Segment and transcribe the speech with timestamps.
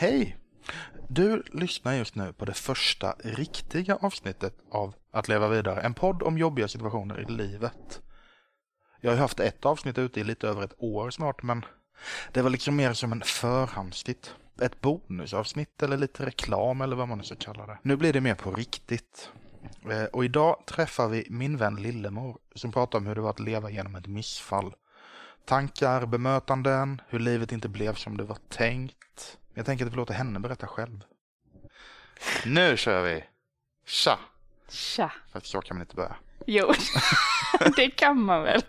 [0.00, 0.36] Hej!
[1.08, 6.22] Du lyssnar just nu på det första riktiga avsnittet av Att leva vidare, en podd
[6.22, 8.00] om jobbiga situationer i livet.
[9.00, 11.64] Jag har ju haft ett avsnitt ute i lite över ett år snart, men
[12.32, 14.34] det var liksom mer som en förhandstitt.
[14.60, 17.78] Ett bonusavsnitt eller lite reklam eller vad man nu ska kalla det.
[17.82, 19.30] Nu blir det mer på riktigt.
[19.90, 23.40] Eh, och idag träffar vi min vän Lillemor som pratar om hur det var att
[23.40, 24.74] leva genom ett missfall.
[25.44, 29.36] Tankar, bemötanden, hur livet inte blev som det var tänkt.
[29.54, 31.04] Jag tänker att vi låter henne berätta själv.
[32.46, 33.24] Nu kör vi!
[33.86, 34.18] Tja!
[34.68, 35.12] Tja.
[35.32, 36.16] För att så kan inte börja.
[36.46, 36.72] Jo,
[37.76, 38.60] det kan man väl.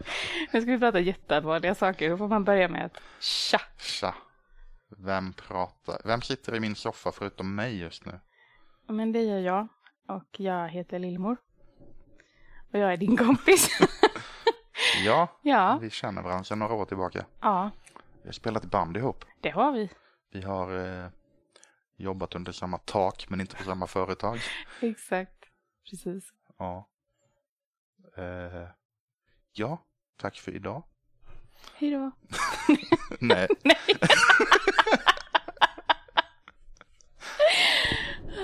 [0.53, 2.09] Nu ska vi prata jätteallvarliga saker.
[2.09, 3.61] Då får man börja med att tja.
[3.79, 4.15] Tja!
[4.97, 6.01] Vem pratar?
[6.05, 8.19] Vem sitter i min soffa förutom mig just nu?
[8.87, 9.67] Men det gör jag.
[10.07, 11.37] Och jag heter Lillemor.
[12.73, 13.69] Och jag är din kompis.
[15.05, 17.25] Ja, ja, vi känner varandra sedan några år tillbaka.
[17.41, 17.71] ja,
[18.21, 19.25] Vi har spelat band ihop.
[19.41, 19.89] det har vi.
[20.31, 21.09] Vi har eh,
[21.95, 24.39] jobbat under samma tak men inte på samma företag.
[24.81, 25.45] Exakt.
[25.89, 26.29] Precis.
[26.57, 26.89] Ja.
[28.17, 28.67] Eh,
[29.51, 29.77] ja,
[30.17, 30.83] tack för idag.
[31.75, 32.11] Hej då.
[33.19, 33.47] Nej.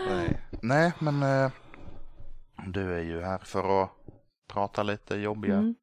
[0.08, 0.40] Nej.
[0.62, 1.52] Nej, men eh,
[2.68, 3.90] du är ju här för att
[4.48, 5.76] prata lite jobbiga, Mm,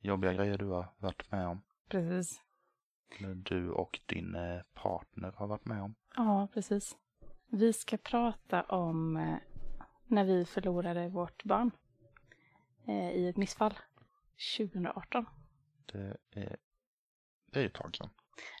[0.00, 1.62] jobbiga grejer du har varit med om.
[1.90, 2.40] precis.
[3.34, 5.94] Du och din eh, partner har varit med om.
[6.16, 6.96] Ja, precis.
[7.46, 9.36] Vi ska prata om eh,
[10.06, 11.70] när vi förlorade vårt barn
[12.86, 13.74] eh, i ett missfall
[14.58, 15.26] 2018.
[15.92, 16.56] Det är,
[17.52, 18.10] det är ett tag sedan.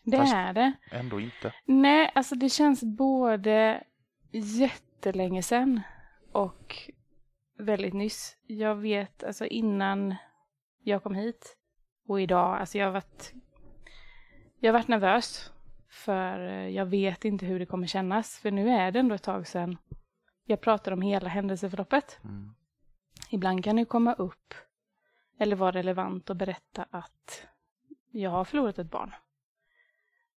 [0.04, 0.72] Det Fast- är det.
[0.90, 1.54] Ändå inte.
[1.64, 3.84] Nej, alltså det känns både
[4.32, 5.80] jättelänge sedan
[6.32, 6.76] och
[7.58, 8.36] väldigt nyss.
[8.46, 10.14] Jag vet, alltså innan
[10.82, 11.56] jag kom hit
[12.06, 13.32] och idag, alltså jag har varit,
[14.60, 15.52] jag varit nervös
[15.88, 18.38] för eh, jag vet inte hur det kommer kännas.
[18.38, 19.76] För nu är det ändå ett tag sedan
[20.44, 22.18] jag pratade om hela händelseförloppet.
[22.24, 22.54] Mm.
[23.30, 24.54] Ibland kan det komma upp
[25.38, 27.46] eller vara relevant att berätta att
[28.10, 29.14] jag har förlorat ett barn.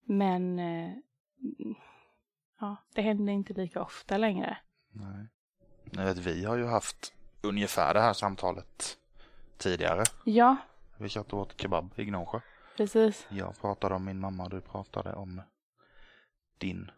[0.03, 0.91] Men eh,
[2.59, 4.57] ja, det händer inte lika ofta längre.
[4.91, 5.27] Nej.
[5.91, 8.97] Jag vet, vi har ju haft ungefär det här samtalet
[9.57, 10.03] tidigare.
[10.25, 10.55] Ja,
[10.97, 12.39] Vi satt och åt kebab i Gnosjö.
[12.77, 13.27] Precis.
[13.29, 15.41] Jag pratade om min mamma och du pratade om
[16.57, 16.91] din,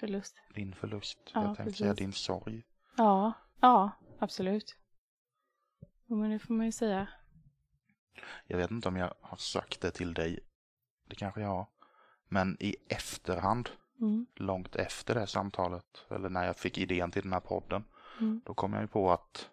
[0.00, 0.36] Förlust.
[0.54, 1.18] din förlust.
[1.34, 2.62] Ja, jag tänkte säga din sorg.
[2.96, 4.76] Ja, ja, absolut.
[6.06, 7.08] Jo, Men det får man ju säga.
[8.46, 10.38] Jag vet inte om jag har sagt det till dig.
[11.08, 11.66] Det kanske jag har.
[12.28, 13.70] Men i efterhand,
[14.00, 17.84] Mm, långt efter det samtalet, eller när jag fick idén till den här podden,
[18.20, 19.50] mm, då kom jag ju på att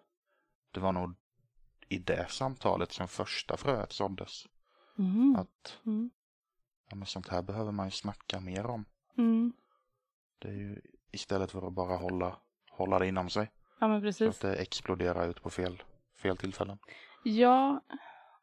[0.70, 1.14] det var nog
[1.88, 4.46] i det samtalet som första fröet såddes.
[4.98, 6.10] Mm, Att mm,
[6.90, 8.84] ja, men sånt här behöver man ju snacka mer om.
[9.18, 9.52] mm.
[10.38, 10.80] Det är ju
[11.12, 12.36] istället för att bara hålla,
[12.70, 13.50] hålla det inom sig.
[13.80, 14.28] Ja, men Så precis.
[14.28, 15.82] att det exploderar ut på fel,
[16.22, 16.78] fel tillfällen.
[17.24, 17.80] Ja,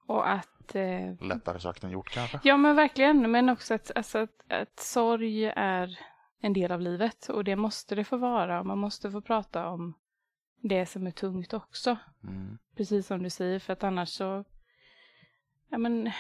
[0.08, 2.40] och att eh, Lättare sagt än gjort kanske.
[2.44, 6.00] Ja men verkligen, men också att, alltså, att, att sorg är
[6.40, 9.68] en del av livet och det måste det få vara och man måste få prata
[9.68, 9.94] om
[10.62, 11.98] det som är tungt också.
[12.24, 12.58] Mm.
[12.76, 14.44] Precis som du säger, för att annars så
[15.70, 16.12] ja, men,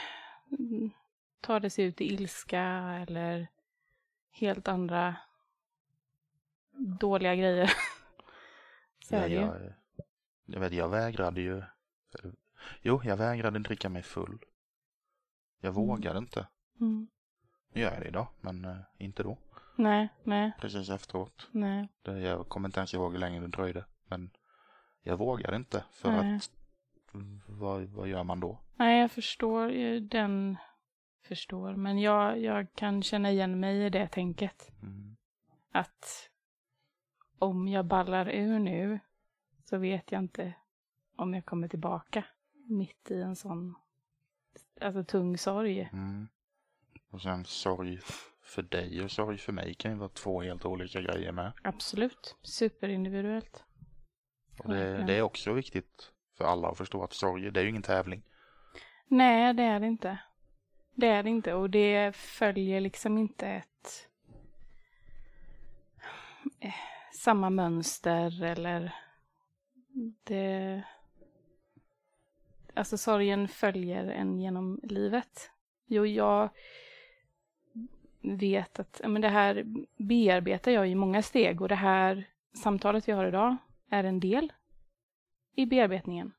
[1.41, 2.61] tar det sig ut i ilska
[3.07, 3.47] eller
[4.31, 5.15] helt andra
[6.99, 7.67] dåliga grejer.
[8.99, 9.73] så Ja, är det ju.
[10.45, 11.63] jag, vet, jag vägrade ju.
[12.81, 14.39] Jo, jag vägrade dricka mig full.
[15.59, 15.87] Jag Mm.
[15.87, 16.47] vågade inte.
[16.79, 17.07] Mm.
[17.73, 19.37] Nu gör jag det idag, men eh, inte då.
[19.75, 21.47] Nej, nej, Precis efteråt.
[21.51, 21.89] nej.
[22.03, 23.85] Jag kommer inte ens ihåg hur länge det dröjde.
[24.07, 24.31] Men
[25.01, 25.83] jag vågade inte.
[25.91, 26.35] För Nej.
[26.35, 26.51] att
[27.47, 28.59] vad, vad gör man då?
[28.75, 30.57] Nej, jag förstår ju den
[31.27, 34.71] förstår, men jag, jag kan känna igen mig i det tänket.
[34.81, 35.15] Mm.
[35.71, 36.29] Att
[37.39, 38.99] om jag ballar ur nu
[39.63, 40.53] så vet jag inte
[41.15, 42.25] om jag kommer tillbaka
[42.69, 43.75] mitt i en sån
[44.81, 45.89] alltså tung sorg.
[45.93, 46.27] Mm.
[47.11, 47.99] Och sen sorg
[48.41, 51.51] för dig och sorg för mig kan ju vara två helt olika grejer med.
[51.63, 53.63] Absolut, superindividuellt.
[54.59, 57.69] Och det, det är också viktigt för alla att förstå att sorg, det är ju
[57.69, 58.23] ingen tävling.
[59.07, 60.17] Nej, det är det inte.
[60.93, 64.07] Det är det inte och det följer liksom inte ett
[66.59, 66.73] eh,
[67.13, 68.95] samma mönster eller
[70.23, 70.83] det
[72.73, 75.51] alltså sorgen följer en genom livet.
[75.85, 76.49] Jo, jag
[78.21, 79.65] vet att men det här
[79.97, 83.57] bearbetar jag i många steg och det här samtalet vi har idag
[83.89, 84.53] är en del
[85.55, 86.33] i bearbetningen.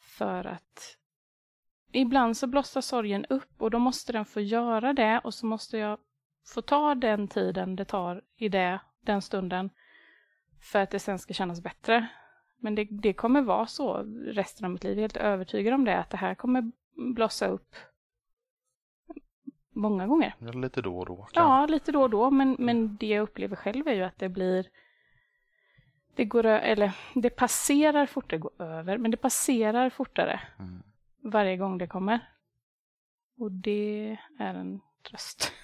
[0.00, 0.98] För att
[1.94, 5.78] ibland så blossar sorgen upp och då måste den få göra det och så måste
[5.78, 5.98] jag
[6.54, 9.70] få ta den tiden det tar i det, den stunden
[10.60, 12.08] för att det sen ska kännas bättre.
[12.58, 13.96] Men det, det kommer vara så
[14.26, 14.92] resten av mitt liv.
[14.92, 16.72] Jag är helt övertygad om det, att det här kommer
[17.14, 17.76] blossa upp
[19.70, 20.34] många gånger.
[20.38, 21.28] Ja, Lite då och då.
[21.32, 24.28] Ja, lite då och då, men, men det jag upplever själv är ju att det
[24.28, 24.66] blir
[26.14, 30.82] det går eller det passerar fortare, går över, men det passerar fortare Mm.
[31.24, 32.30] Varje gång det kommer.
[33.38, 35.52] Och det är en tröst.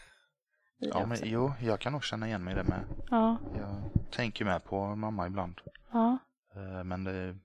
[0.83, 2.85] Ja, men jo, jag kan nog känna igen mig i det med.
[3.11, 5.61] ja, Jag tänker med på mamma ibland.
[5.93, 6.19] ja,
[6.55, 7.37] Eh, Men det,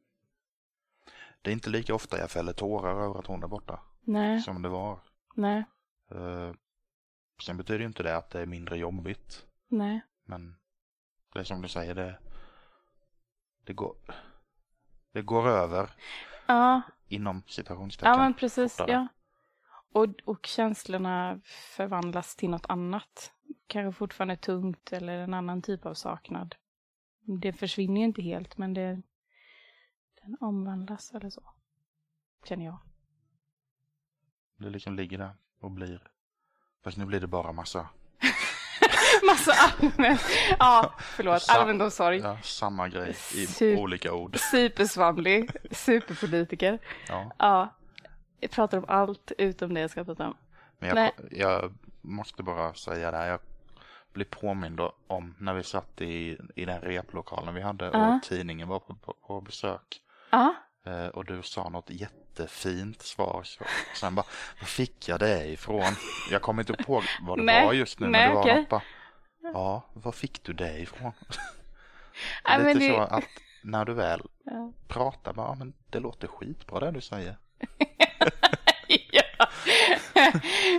[1.41, 4.61] det är inte lika ofta jag fäller tårar över att hon är borta nej, som
[4.61, 4.99] det var.
[5.35, 5.63] nej,
[6.11, 6.53] Eh,
[7.45, 9.45] Sen betyder ju inte det att det är mindre jobbigt.
[9.67, 10.55] nej, Men
[11.33, 12.19] det är som du säger, det,
[13.63, 13.95] det, går,
[15.11, 15.95] det går över
[16.47, 18.11] ja, inom citationstecken.
[18.11, 18.91] ja men precis, fortare.
[18.91, 19.07] ja.
[19.93, 23.31] Och, och känslorna förvandlas till något annat.
[23.67, 26.55] Kanske fortfarande tungt eller en annan typ av saknad.
[27.41, 29.01] Det försvinner ju inte helt, men det
[30.25, 31.43] den omvandlas eller så.
[32.43, 32.79] Känner jag.
[34.57, 36.11] Det liksom ligger där och blir...
[36.83, 37.89] Fast nu blir det bara massa
[39.25, 40.21] Massa allmänt.
[40.59, 41.41] Ja, förlåt.
[41.41, 42.17] Sa- Allmänt om sorg.
[42.17, 44.37] ja, samma grej i Sup- olika ord.
[44.39, 45.49] Supersvamlig.
[45.71, 46.79] Superpolitiker.
[47.07, 47.31] Ja.
[47.39, 47.75] Ja.
[48.39, 50.37] Jag pratar om allt utom det jag ska prata om.
[50.79, 53.27] Men jag, jag måste bara säga det här.
[53.27, 53.39] Jag
[54.13, 58.79] blir påmind om när vi satt i, i den replokalen vi hade och tidningen var
[58.79, 60.01] på, på, på besök.
[60.29, 60.55] Ja.
[60.85, 63.41] Eh, och du sa något jättefint svar.
[63.43, 63.63] Så,
[63.95, 64.25] sen bara,
[64.59, 65.83] var fick jag det ifrån?
[66.31, 68.07] Jag kommer inte ihåg vad det Nej, var just nu.
[68.07, 68.55] nej, men det var okej.
[68.59, 68.81] något bara,
[69.53, 71.11] ja, var fick du det ifrån?
[72.47, 73.23] Men Lite det- så att
[73.63, 74.73] när du väl Ja.
[74.87, 77.37] pratar, bara, ja, men det låter skitbra det du säger.
[79.11, 79.23] ja.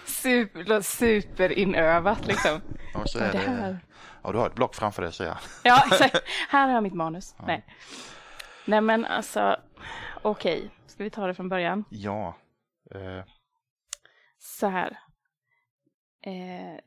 [0.06, 2.60] Super, superinövat liksom.
[2.94, 3.78] Och så är det här?
[4.22, 5.38] ja, du har ett block framför dig säger jag.
[5.64, 6.24] Ja, exakt.
[6.48, 7.34] Här har jag mitt manus.
[7.46, 7.66] Nej.
[8.64, 9.56] Nej, men alltså,
[10.22, 10.70] okej.
[10.86, 11.84] Ska vi ta det från början?
[11.90, 12.36] Ja,
[12.94, 13.24] eh,
[14.38, 14.98] Så här.
[16.22, 16.80] Eh,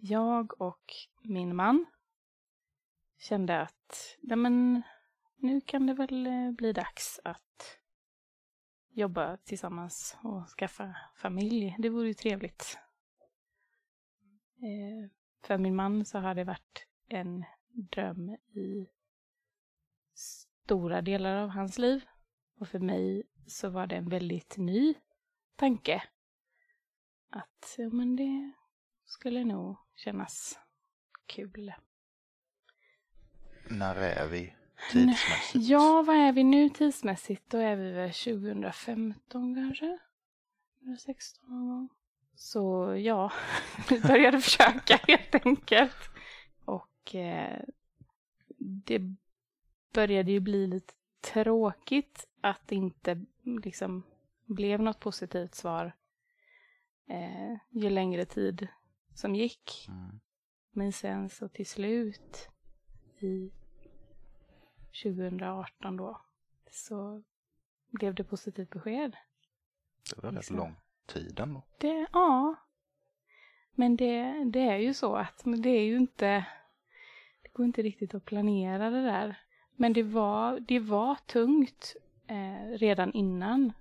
[0.00, 1.86] jag och min man
[3.18, 4.82] kände att nej men,
[5.36, 7.78] nu kan det väl eh, bli dags att
[8.92, 11.76] jobba tillsammans och skaffa familj.
[11.78, 12.78] Det vore ju trevligt.
[14.56, 15.10] Eh,
[15.42, 18.88] för min man så har det varit en dröm i
[20.14, 22.04] stora delar av hans liv.
[22.58, 24.94] Och för mig så var det en väldigt ny
[25.56, 26.02] tanke.
[27.30, 28.52] Att ja, men det
[29.04, 30.58] skulle nog kännas
[31.26, 31.72] kul.
[33.68, 34.54] när är vi
[34.92, 35.68] tidsmässigt?
[35.68, 37.50] Ja, vad är vi nu tidsmässigt?
[37.50, 39.98] Då är vi väl 2015 kanske?
[40.78, 41.88] 2016 någon gång.
[42.34, 43.32] Så ja,
[43.88, 46.10] vi började försöka helt enkelt.
[46.64, 47.62] Och eh,
[48.58, 49.00] det
[49.92, 53.24] började ju bli lite tråkigt att det inte
[53.62, 54.02] liksom
[54.44, 55.92] blev något positivt svar
[57.08, 58.68] eh, ju längre tid
[59.20, 59.86] som gick.
[59.88, 60.20] Mm.
[60.70, 62.48] Men sen så till slut
[63.18, 63.50] i
[65.02, 66.20] 2018 då
[66.70, 67.22] så
[67.90, 69.16] blev det positivt besked.
[70.14, 70.56] Det var rätt Liksom.
[70.56, 70.76] lång
[71.06, 71.62] tid ändå.
[71.78, 72.56] Det, ja.
[73.72, 76.46] Men det, det är ju så att men det är ju inte,
[77.42, 79.38] det går inte riktigt att planera det där.
[79.76, 81.96] Men det var, det var tungt
[82.26, 83.72] eh, redan innan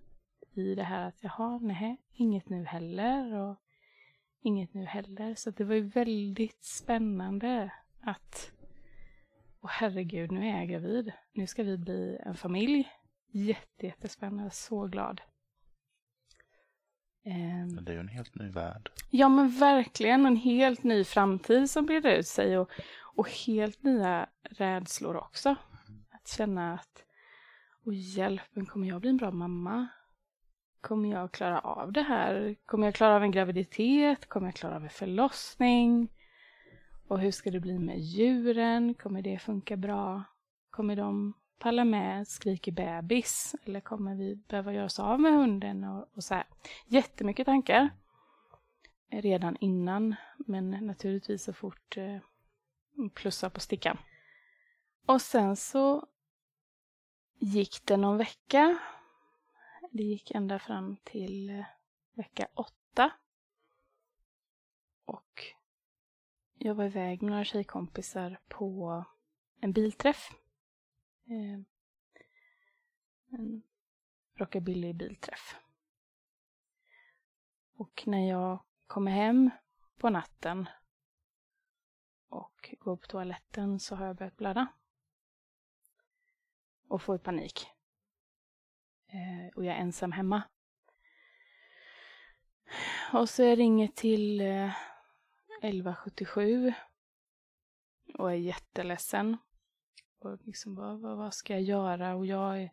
[0.53, 3.55] i det här att jaha, nej, inget nu heller och
[4.41, 5.36] inget nu heller.
[5.36, 8.51] Så det var ju väldigt spännande att,
[9.62, 11.12] åh herregud, nu är jag gravid.
[11.34, 12.89] Nu ska vi bli en familj.
[13.31, 15.22] Jätte, jättespännande, så glad.
[17.24, 18.91] Ehm, Men det är ju en helt ny värld.
[19.10, 22.72] Ja men verkligen en helt ny framtid som breder ut sig och,
[23.15, 25.55] och helt nya rädslor också.
[26.12, 27.05] Att känna att,
[27.86, 29.88] och hjälpen, kommer jag bli en bra mamma?
[30.81, 32.55] Kommer jag klara av det här?
[32.65, 34.29] Kommer jag klara av en graviditet?
[34.29, 36.07] Kommer jag klara av en förlossning?
[37.07, 38.93] Och hur ska det bli med djuren?
[38.93, 40.24] Kommer det funka bra?
[40.69, 43.55] Kommer de palla med skriker bebis?
[43.65, 45.83] Eller kommer vi behöva göra oss av med hunden?
[45.83, 46.43] Och, och så här.
[46.88, 47.89] Jättemycket tankar
[49.12, 52.17] redan innan, men naturligtvis så fort eh,
[53.13, 53.98] plussa på stickan.
[55.05, 56.07] Och sen så
[57.39, 58.77] gick det någon vecka.
[59.91, 61.65] Det gick ända fram till eh,
[62.13, 63.12] vecka åtta.
[65.05, 65.43] Och
[66.53, 69.03] jag var iväg med några tjejkompisar på
[69.60, 70.29] en bilträff.
[71.25, 71.60] Eh,
[73.29, 73.62] en
[74.34, 75.55] rockabilly bilträff.
[77.74, 79.50] Och när jag kommer hem
[79.98, 80.69] på natten
[82.27, 84.67] och går på toaletten så har jag börjat blöda.
[86.88, 87.78] Och får panik.
[89.12, 90.42] Eh, och jag är ensam hemma.
[93.13, 94.72] Och så jag ringer till eh,
[95.62, 96.74] 1177
[98.18, 99.38] och är jätteledsen.
[100.20, 102.16] Och liksom, vad, vad, vad ska jag göra?
[102.16, 102.72] Och jag är,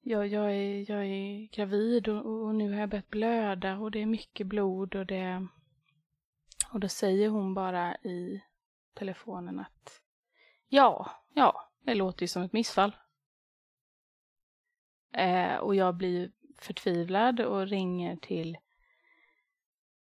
[0.00, 4.02] jag, jag är, jag är gravid och, och nu har jag börjat blöda och det
[4.02, 5.46] är mycket blod och det...
[6.72, 8.42] Och då säger hon bara i
[8.94, 10.02] telefonen att
[10.68, 12.96] ja, ja, det låter ju som ett missfall.
[15.18, 18.58] Eh, och jag blir förtvivlad och ringer till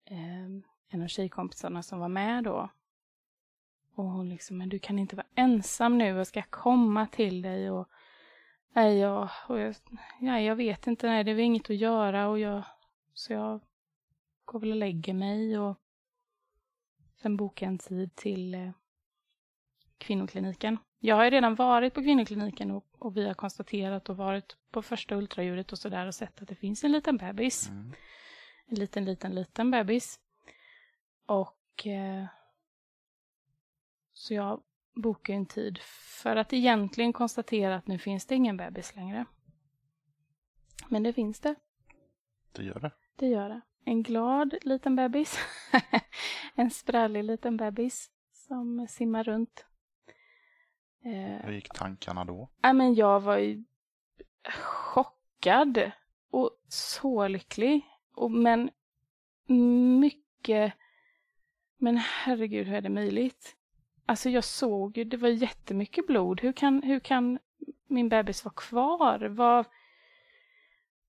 [0.05, 0.45] eh,
[0.89, 2.69] en av tjejkompisarna som var med då.
[3.95, 7.71] Och hon liksom, men du kan inte vara ensam nu, jag ska komma till dig
[7.71, 7.89] och
[8.73, 9.75] nej, jag, och jag,
[10.19, 12.63] nej, jag vet inte, nej, det är inget att göra och jag,
[13.13, 13.61] så jag
[14.45, 15.77] går väl och lägger mig och
[17.15, 18.71] sen bokar jag en tid till eh,
[19.97, 20.77] kvinnokliniken.
[20.99, 24.81] Jag har ju redan varit på kvinnokliniken och, och, vi har konstaterat och varit på
[24.81, 27.69] första ultraljudet och sådär och sett att det finns en liten bebis.
[27.69, 27.93] Mm.
[28.67, 30.19] En liten, liten, liten bebis.
[31.25, 32.25] Och eh,
[34.13, 34.63] så jag
[34.95, 35.79] bokar en tid
[36.21, 39.25] för att egentligen konstatera att nu finns det ingen bebis längre.
[40.87, 41.55] Men det finns det.
[42.51, 42.91] Det gör det.
[43.15, 43.61] Det gör det.
[43.85, 45.39] En glad liten bebis.
[46.55, 49.66] en sprallig liten bebis som simmar runt.
[51.07, 52.49] Eh, Hur gick tankarna då?
[52.61, 53.63] Ja, men jag var ju
[54.93, 55.91] chockad
[56.31, 57.81] och så lycklig.
[58.15, 58.69] Och, men
[59.99, 60.73] mycket...
[61.77, 63.55] Men herregud, hur är det möjligt?
[64.05, 66.41] Alltså jag såg ju, det var jättemycket blod.
[66.41, 67.39] Hur kan, hur kan
[67.87, 69.19] min bebis vara kvar?
[69.19, 69.65] Vad...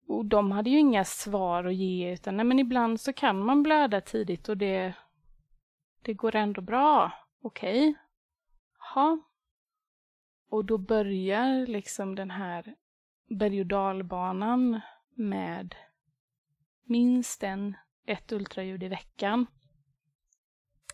[0.07, 3.63] Och de hade ju inga svar att ge, utan nej, men ibland så kan man
[3.63, 4.95] blöda tidigt och det,
[6.03, 7.13] det går ändå bra.
[7.43, 7.89] Okej.
[7.89, 7.95] Okay.
[8.95, 9.28] Ja.
[10.51, 12.75] Och då börjar liksom den här
[13.29, 14.81] berg och dalbanan
[15.15, 15.75] med
[16.85, 17.77] minst en,
[18.07, 19.47] ett ultraljud i veckan.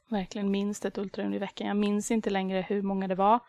[0.08, 1.66] Verkligen minst ett ultraljud i veckan.
[1.66, 3.40] Jag minns inte längre hur många det var.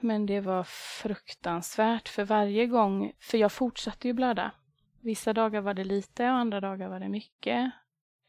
[0.00, 0.64] Men det var
[1.02, 4.52] fruktansvärt för varje gång, för jag fortsatte ju blöda.
[5.00, 7.72] Vissa dagar var det lite och andra dagar var det mycket.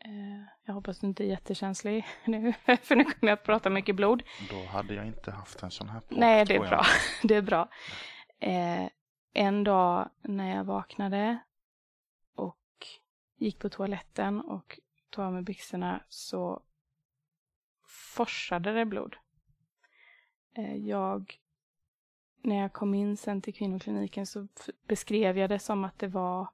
[0.06, 3.96] Eh, jag hoppas du inte är jättekänslig nu, för nu kommer jag att prata mycket
[3.96, 4.24] blod.
[4.50, 6.86] Då hade jag inte haft en sån här podd, Nej, det är bra.
[7.24, 7.70] det är bra.
[8.40, 8.90] Eh,
[9.34, 11.40] en dag när jag vaknade
[12.36, 12.88] och
[13.38, 14.80] gick på toaletten och
[15.10, 16.64] tog av mig byxorna så
[17.88, 19.16] forsade det blod.
[20.58, 21.40] Eh, jag,
[22.42, 24.48] när jag kom in sen till kvinnokliniken så
[24.88, 26.48] beskrev jag det som att det var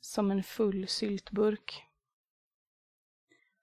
[0.00, 1.85] som en full syltburk.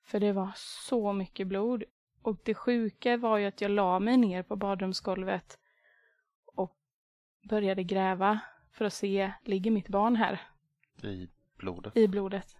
[0.03, 1.83] För det var så mycket blod.
[2.21, 5.59] Och det sjuka var ju att jag la mig ner på badrumsgolvet
[6.45, 6.77] och
[7.49, 8.39] började gräva
[8.71, 10.41] för att se, ligger mitt barn här?
[11.03, 11.97] I blodet?
[11.97, 12.55] I blodet.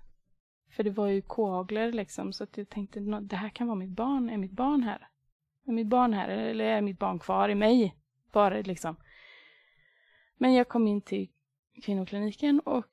[0.69, 3.89] För det var ju koagler liksom, så att jag tänkte, det här kan vara mitt
[3.89, 4.29] barn.
[4.29, 5.07] Är mitt barn här?
[5.65, 6.29] Är mitt barn här?
[6.29, 7.95] Eller är mitt barn kvar i mig?
[8.31, 8.95] Bara liksom.
[10.37, 11.29] Men jag kom in till
[11.83, 12.89] kvinnokliniken och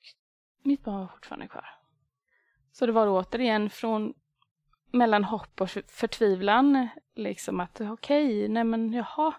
[0.62, 1.66] mitt barn var fortfarande kvar.
[2.72, 4.14] Så det var återigen från
[4.90, 6.88] mellan hopp och förtvivlan.
[7.14, 9.34] Liksom att okej, okay, nej men jaha,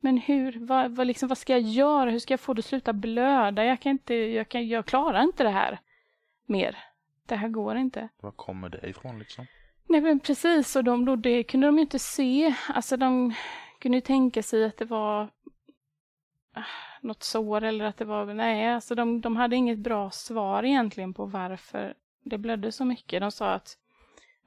[0.00, 2.10] men hur, vad, vad, liksom, vad ska jag göra?
[2.10, 3.64] Hur ska jag få det att sluta blöda?
[3.64, 5.78] Jag kan inte, jag, kan, jag klarar inte det här
[6.46, 6.76] mer.
[7.26, 8.08] Det här går inte.
[8.20, 9.46] Var kommer det ifrån liksom?
[9.88, 12.54] Nej men precis, och de, då, det kunde de ju inte se.
[12.68, 13.34] Alltså de
[13.78, 15.30] kunde ju tänka sig att det var
[16.52, 16.62] ah,
[17.00, 21.14] något sår eller att det var, nej, alltså de, de hade inget bra svar egentligen
[21.14, 23.20] på varför det blödde så mycket.
[23.20, 23.76] De sa att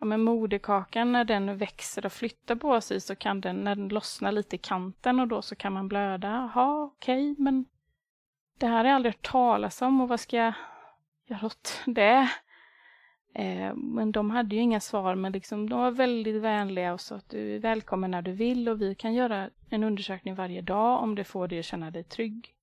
[0.02, 3.90] ja, men moderkakan när den växer och flyttar på sig så kan den, när den
[3.90, 6.28] lossnar lite i kanten och då så kan man blöda.
[6.28, 7.66] Jaha, okej, okay, men
[8.60, 10.54] det här har jag aldrig hört talas om och vad ska jag
[11.26, 12.30] göra åt det?
[13.36, 17.16] Eh, men de hade ju inga svar, men liksom, de var väldigt vänliga och sa
[17.16, 21.04] att du är välkommen när du vill och vi kan göra en undersökning varje dag
[21.04, 22.56] om det får dig att känna dig trygg.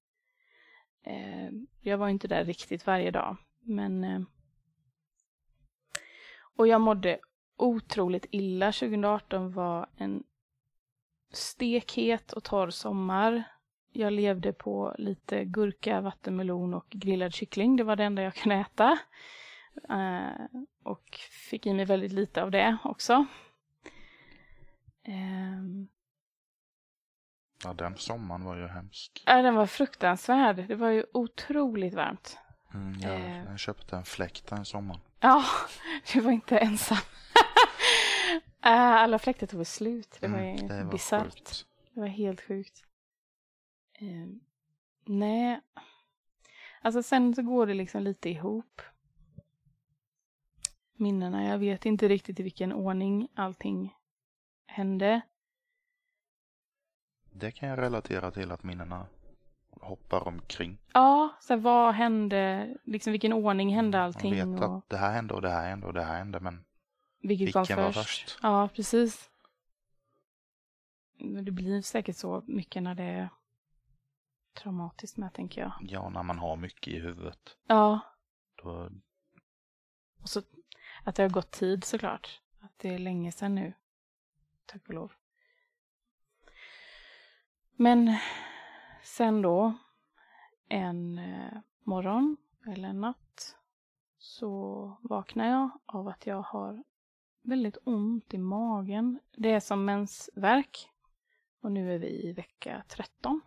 [1.05, 1.49] Eh,
[1.81, 4.21] jag var inte där riktigt varje dag, men eh,
[6.59, 7.19] och jag mådde
[7.59, 8.73] otroligt illa.
[8.73, 10.23] 2018 var en
[11.33, 13.45] stekhet och torr sommar.
[13.93, 17.77] Jag levde på lite gurka, vattenmelon och grillad kyckling.
[17.77, 18.99] Det var det enda jag kunde äta.
[19.91, 21.19] Uh, och
[21.51, 23.27] fick i mig väldigt lite av det också.
[25.09, 25.87] Uh,
[27.65, 29.23] ja, den sommaren var ju hemsk.
[29.27, 30.69] Ja, den var fruktansvärd.
[30.69, 32.39] Det var ju otroligt varmt.
[32.75, 33.45] Mm, jag, Eh.
[33.45, 35.01] jag köpte en fläkt en sommar.
[35.21, 35.45] Ja,
[36.13, 36.99] du var inte ensam.
[38.63, 40.17] Eh, Alla fläktar tog slut.
[40.21, 41.65] Det var Mm, ju bisarrt.
[41.95, 42.85] Det var helt sjukt.
[43.93, 44.27] Eh,
[45.05, 45.61] nej.
[46.83, 48.83] Alltså sen så går det liksom lite ihop.
[50.93, 53.97] Minnena, jag vet inte riktigt i vilken ordning allting
[54.67, 55.21] hände.
[57.33, 59.07] Det kan jag relatera till att minnena
[59.81, 60.79] hoppar omkring.
[60.93, 64.97] Ja, så här, vad hände, liksom vilken ordning hände Man allting vet och att det
[64.97, 66.65] här hände och det här hände och det här hände men
[67.23, 68.31] vilket kom vilken var först.
[68.31, 68.39] först?
[68.43, 69.31] Ja, precis.
[71.19, 73.29] Men Det blir säkert så mycket när det är
[74.55, 75.73] traumatiskt med, tänker jag.
[75.81, 77.57] ja, när man har mycket i huvudet.
[77.67, 78.01] Ja,
[78.63, 78.91] Då,
[80.23, 80.43] och så
[81.05, 82.41] att det har gått tid såklart.
[82.61, 83.73] Att det är länge sedan nu.
[84.67, 85.13] Tack och lov.
[87.77, 88.17] Men
[89.17, 89.75] sen då,
[90.69, 92.37] en eh, morgon
[92.67, 93.57] eller en natt,
[94.19, 96.85] så vaknar jag av att jag har
[97.43, 99.21] väldigt ont i magen.
[99.37, 100.91] Det är som mensvärk.
[101.61, 103.41] Och nu är vi i vecka 13.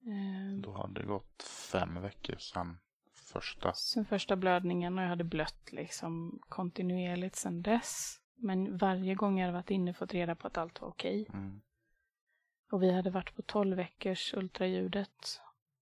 [0.00, 2.78] Eh, då hade det gått fem veckor sedan
[3.14, 3.72] första.
[3.72, 8.20] Sen första blödningen och jag hade blött liksom kontinuerligt sedan dess.
[8.34, 11.26] Men varje gång jag hade varit inne fått reda på att allt var okej.
[11.32, 11.60] Mm.
[12.70, 15.40] Och vi hade varit på 12 veckors ultraljudet.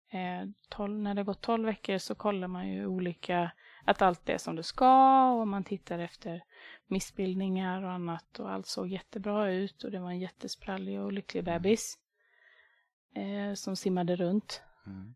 [0.08, 3.50] Eh, 12, när det gått 12 veckor så kollar man ju olika,
[3.84, 6.44] att allt är som det ska och man tittar efter
[6.86, 11.44] missbildningar och annat och allt såg jättebra ut och det var en jättesprallig och lycklig
[11.44, 11.98] bebis.
[13.14, 14.62] Eh, som simmade runt.
[14.86, 15.14] Mm.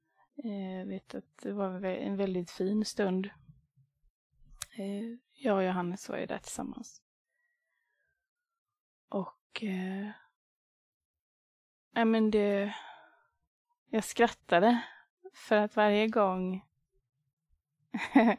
[0.78, 3.26] Jag vet att det var en väldigt fin stund.
[4.76, 7.02] Eh, Jag och Johannes var ju där tillsammans.
[9.08, 9.62] Och...
[9.62, 10.10] Eh,
[11.94, 12.74] ja, men det...
[13.90, 14.80] Jag skrattade
[15.34, 16.64] för att varje gång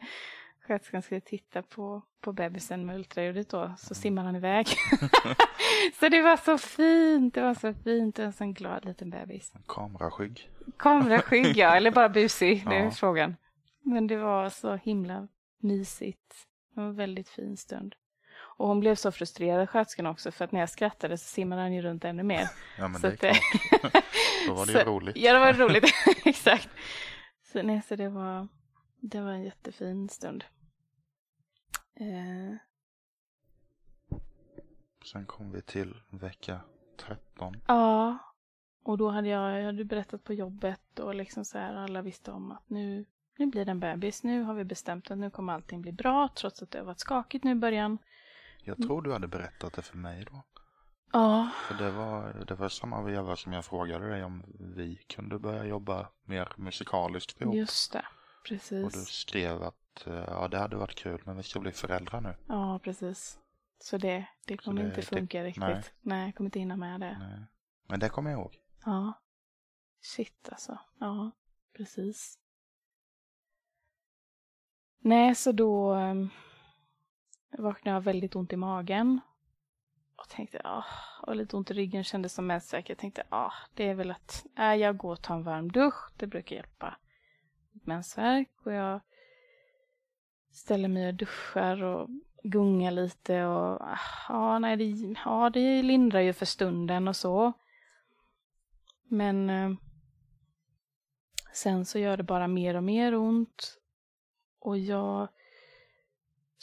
[0.68, 4.68] sköterskan skulle titta på, på bebisen med ultraljudet då, så simmar han iväg.
[6.00, 8.20] så det var så fint, det var så fint.
[8.20, 9.54] En sån glad liten bebis.
[9.68, 10.50] Kameraskygg.
[10.78, 12.92] Kameraskygg ja, eller bara busig, det är Ja.
[12.92, 13.36] frågan.
[13.82, 15.28] Men det var så himla
[15.60, 16.48] mysigt.
[16.74, 17.96] Det var en väldigt fin stund.
[18.58, 21.74] Och hon blev så frustrerad, sköterskan också, för att när jag skrattade så simmade han
[21.74, 22.50] ju runt ännu mer.
[22.78, 23.40] Ja men Så det är det-
[23.80, 24.04] klart.
[24.48, 25.18] Då var det ju Så- roligt.
[25.18, 25.84] Ja, det var roligt.
[26.26, 26.70] Exakt.
[27.52, 28.48] Så, nej, så det var,
[29.00, 30.44] det var en jättefin stund.
[32.00, 32.58] Eh,
[35.12, 36.60] Sen kom vi till vecka
[36.98, 37.62] 13.
[37.68, 38.18] ja,
[38.84, 42.32] och då hade jag, jag hade berättat på jobbet och liksom så här, alla visste
[42.32, 43.06] om att nu,
[43.38, 44.24] nu blir det en bebis.
[44.24, 47.00] Nu har vi bestämt att nu kommer allting bli bra, trots att det har varit
[47.00, 47.98] skakigt nu i början.
[48.66, 50.44] Jag tror du hade berättat det för mig då.
[51.12, 54.44] Ja, För det var, det var samma veva som jag frågade dig om
[54.76, 57.56] vi kunde börja jobba mer musikaliskt ihop.
[57.56, 58.00] just det.
[58.00, 59.08] Och du Precis.
[59.08, 62.36] skrev att eh, ja, det hade varit kul men vi ska bli föräldrar nu.
[62.48, 63.40] Ja, precis.
[63.80, 65.62] Så det, det kommer det- inte det- funka riktigt.
[65.64, 65.84] nej.
[66.02, 67.18] nej, jag kommer inte hinna med det.
[67.20, 67.46] Nej.
[67.88, 68.58] Men det kommer jag ihåg.
[68.86, 69.14] Ja.
[70.02, 70.80] Shit alltså.
[71.00, 71.32] Ja,
[71.78, 72.40] precis.
[75.00, 76.30] Nej, så då um,
[77.58, 79.20] vaknade jag väldigt ont i magen.
[80.16, 80.86] Och tänkte, ah,
[81.22, 82.90] och lite ont i ryggen kändes som mensvärk.
[82.90, 86.12] Jag tänkte, ah, det är väl att äh, jag går och tar en varm dusch.
[86.18, 86.98] Det brukar hjälpa
[87.72, 88.50] mot mensvärk.
[88.64, 89.00] Och jag
[90.52, 92.10] ställer mig och duschar och
[92.44, 97.54] gungar lite och ah, ah nej, det, ah, det lindrar ju för stunden och så.
[99.08, 99.72] Men eh,
[101.54, 103.80] sen så gör det bara mer och mer ont.
[104.60, 105.28] Och jag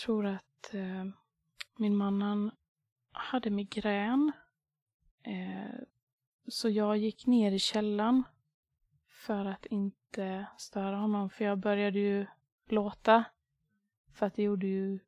[0.04, 1.04] tror att eh,
[1.76, 2.50] min man han
[3.12, 4.32] hade migrän.
[5.22, 5.80] Eh,
[6.48, 8.24] så jag gick ner i källaren
[9.08, 11.30] för att inte störa honom.
[11.30, 12.26] För jag började ju
[12.66, 13.24] låta.
[14.12, 14.98] För att det gjorde ju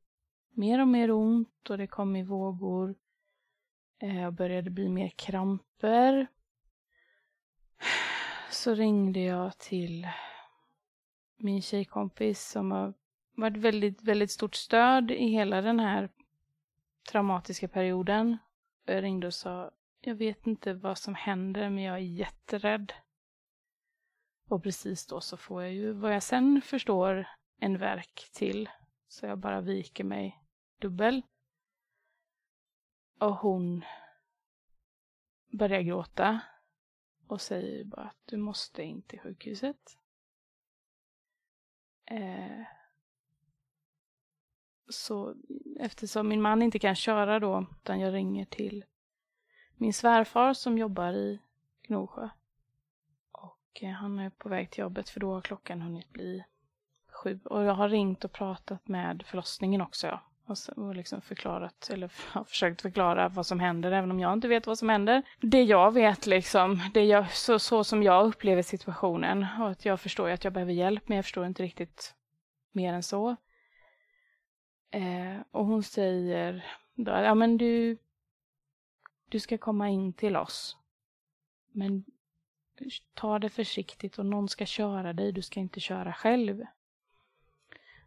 [0.51, 2.95] mer och mer ont och det kom i vågor.
[3.99, 6.27] Eh, Jag började bli mer kramper.
[8.51, 10.09] Så ringde jag till
[11.37, 12.95] min tjejkompis som har
[13.35, 16.09] varit väldigt, väldigt stort stöd i hela den här
[17.11, 18.39] traumatiska perioden.
[18.85, 19.71] Jag ringde och sa,
[20.01, 22.93] jag vet inte vad som händer men jag är jätterädd.
[24.49, 28.71] Och precis då så får jag ju, vad jag sen förstår, en verk till.
[29.09, 30.43] Så jag bara viker mig
[30.81, 31.23] dubbel.
[33.19, 33.85] Och hon
[35.53, 36.41] börjar gråta
[37.27, 39.99] och säger bara att du måste in till sjukhuset.
[42.05, 42.61] Eh,
[44.89, 45.35] så
[45.81, 48.85] eftersom min man inte kan köra då, utan jag ringer till
[49.77, 51.41] min svärfar som jobbar i
[51.89, 52.29] Gnosjö.
[53.33, 56.45] Och eh, han är på väg till jobbet för då har klockan hunnit bli
[57.13, 57.41] sju.
[57.45, 60.07] Och jag har ringt och pratat med förlossningen också.
[60.07, 60.23] Ja.
[60.47, 64.33] Och, så, och liksom förklarat, eller har försökt förklara vad som händer, även om jag
[64.33, 65.23] inte vet vad som händer.
[65.41, 70.01] Det jag vet, liksom, det jag, så, så som jag upplever situationen, och att jag
[70.01, 72.15] förstår att jag behöver hjälp, men jag förstår inte riktigt
[72.73, 73.37] mer än så.
[74.95, 77.99] Eh, och hon säger, då, ja men du,
[79.29, 80.77] du ska komma in till oss.
[81.73, 82.05] Men
[83.15, 86.65] ta det försiktigt och någon ska köra dig, du ska inte köra själv.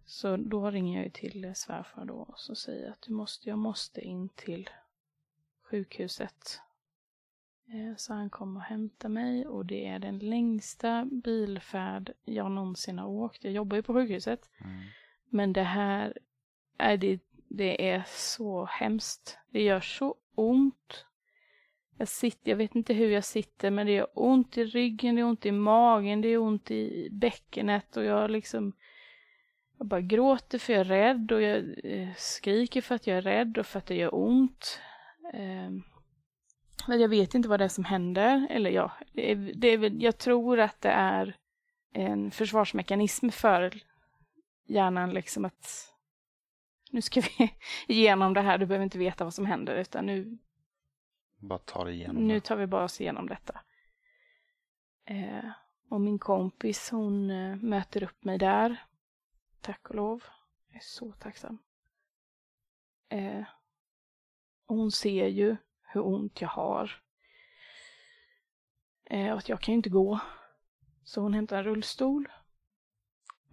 [0.05, 4.01] Så då ringer jag till svärfar då och så säger att du måste, jag måste
[4.01, 4.69] in till
[5.61, 6.61] sjukhuset.
[7.65, 12.99] Eh, så han kommer och hämtar mig och det är den längsta bilfärd jag någonsin
[12.99, 13.43] har åkt.
[13.43, 14.49] Jag jobbar ju på sjukhuset.
[14.57, 14.83] Mm.
[15.29, 16.17] Men det här,
[16.77, 19.37] är det, det är så hemskt.
[19.49, 21.05] Det gör så ont.
[21.97, 25.19] Jag sitter, jag vet inte hur jag sitter, men det gör ont i ryggen, det
[25.19, 28.73] gör ont i magen, det gör ont i bäckenet och jag liksom
[29.77, 33.21] jag bara gråter för jag är rädd och jag eh, skriker för att jag är
[33.21, 34.79] rädd och för att det gör ont.
[35.33, 35.83] Ehm,
[36.87, 38.47] men jag vet inte vad det är som händer.
[38.49, 41.35] Eller ja, det är, det är, jag tror att det är
[41.93, 43.81] en försvarsmekanism för
[44.67, 45.93] hjärnan liksom att
[46.91, 47.53] nu ska vi
[47.93, 50.37] igenom det här, du behöver inte veta vad som händer utan nu
[51.39, 53.61] bara ta det igenom Nu tar vi bara oss igenom detta.
[55.05, 55.49] Eh,
[55.89, 58.85] och min kompis hon eh, möter upp mig där.
[59.61, 60.23] Tack och lov.
[60.67, 61.57] Jag är så tacksam.
[63.09, 63.43] Eh,
[64.65, 67.01] hon ser ju hur ont jag har.
[69.05, 70.19] Eh, och att jag kan ju inte gå.
[71.03, 72.27] Så hon hämtar en rullstol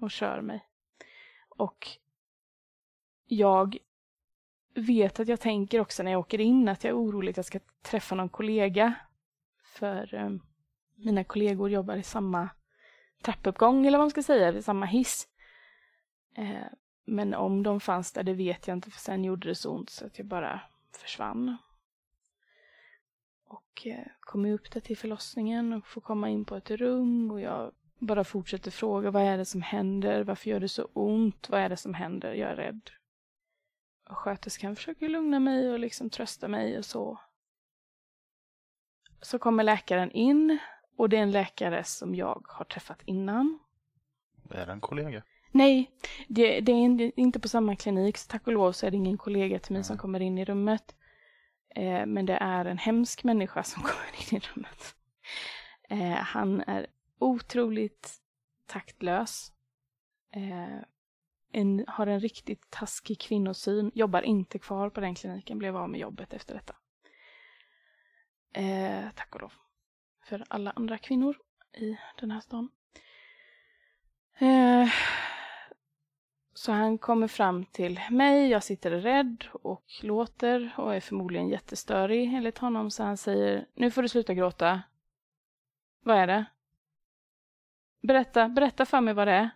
[0.00, 0.68] och kör mig.
[1.48, 1.98] Och
[3.26, 3.76] jag
[4.74, 7.46] vet att jag tänker också när jag åker in att jag är orolig att jag
[7.46, 8.94] ska träffa någon kollega.
[9.62, 10.42] För um,
[10.94, 12.48] mina kollegor jobbar i samma
[13.22, 15.28] trappuppgång eller vad man ska säga, i samma hiss.
[16.36, 16.66] Eh,
[17.04, 19.90] men om de fanns där, det vet jag inte, för sen gjorde det så ont
[19.90, 20.60] så att jag bara
[20.96, 21.56] försvann.
[23.46, 27.40] Och eh, kom upp där till förlossningen och får komma in på ett rum och
[27.40, 31.60] jag bara fortsätter fråga vad är det som händer, varför gör det så ont, vad
[31.60, 32.90] är det som händer, jag är rädd.
[34.06, 37.20] Sköterskan försöker lugna mig och liksom trösta mig och så.
[39.20, 40.58] Så kommer läkaren in
[40.96, 43.58] och det är en läkare som jag har träffat innan.
[44.50, 45.22] Är det en kollega?
[45.50, 45.90] Nej,
[46.28, 49.18] det, det, är inte på samma klinik, så tack och lov så är det ingen
[49.18, 49.84] kollega till mig Nej.
[49.84, 50.94] som kommer in i rummet.
[51.74, 54.94] Eh, men det är en hemsk människa som kommer in i rummet.
[55.88, 56.86] Eh, han är
[57.18, 58.12] otroligt
[58.66, 59.52] taktlös.
[60.32, 60.78] Eh,
[61.54, 66.00] en, har en riktigt taskig kvinnosyn, jobbar inte kvar på den kliniken, blev av med
[66.00, 66.76] jobbet efter detta.
[68.52, 69.52] Eh, tack och lov.
[70.24, 71.36] För alla andra kvinnor
[71.72, 72.70] i den här stan.
[74.38, 74.88] Eh,
[76.54, 82.34] så han kommer fram till mig, jag sitter rädd och låter och är förmodligen jättestörig
[82.34, 82.90] enligt honom.
[82.90, 84.82] Så han säger, nu får du sluta gråta.
[86.00, 86.44] Vad är det?
[88.02, 89.50] Berätta, berätta för mig vad det är.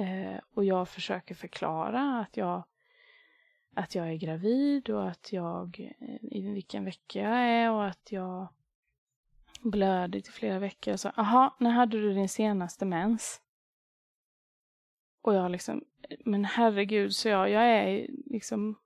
[0.00, 2.62] Eh, och jag försöker förklara att jag,
[3.74, 8.12] att jag är gravid och att jag, eh, i vilken vecka jag är och att
[8.12, 8.48] jag
[9.60, 10.96] blöder i flera veckor.
[10.96, 13.40] Så, aha, när hade du din senaste mens?
[15.22, 18.78] Och jag liksom, eh, men herregud, så jag, jag är liksom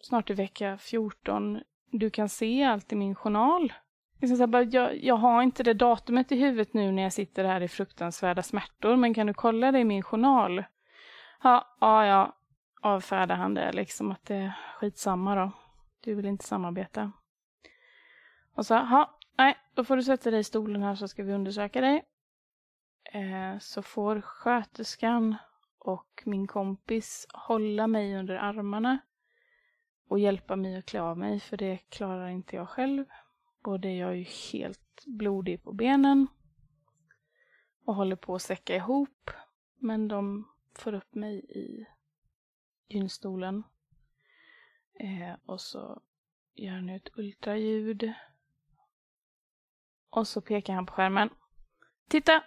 [0.00, 1.60] snart i vecka 14.
[1.90, 3.72] Du kan se allt i min journal.
[4.20, 7.44] Liksom så bara, jag, jag har inte det datumet i huvudet nu när jag sitter
[7.44, 10.64] här i fruktansvärda smärtor, men kan du kolla det i min journal?
[11.42, 12.36] Ja, ja, ja,
[12.80, 15.50] avfärdar han det liksom att det är skitsamma då.
[16.00, 17.12] Du vill inte samarbeta.
[18.54, 21.32] Och så, ja, nej, då får du sätta dig i stolen här så ska vi
[21.32, 22.04] undersöka dig.
[23.12, 25.36] Eh, så får sköterskan
[25.78, 28.98] och min kompis hålla mig under armarna
[30.08, 33.04] och hjälpa mig att klä av mig, för det klarar inte jag själv
[33.66, 36.26] och jag är ju helt blodig på benen
[37.84, 39.30] och håller på att säcka ihop.
[39.78, 41.86] Men de får upp mig i
[42.88, 43.62] gynstolen.
[45.00, 46.02] Eh, och så
[46.54, 48.12] gör han ett ultraljud.
[50.10, 51.30] Och så pekar han på skärmen.
[52.08, 52.44] Titta!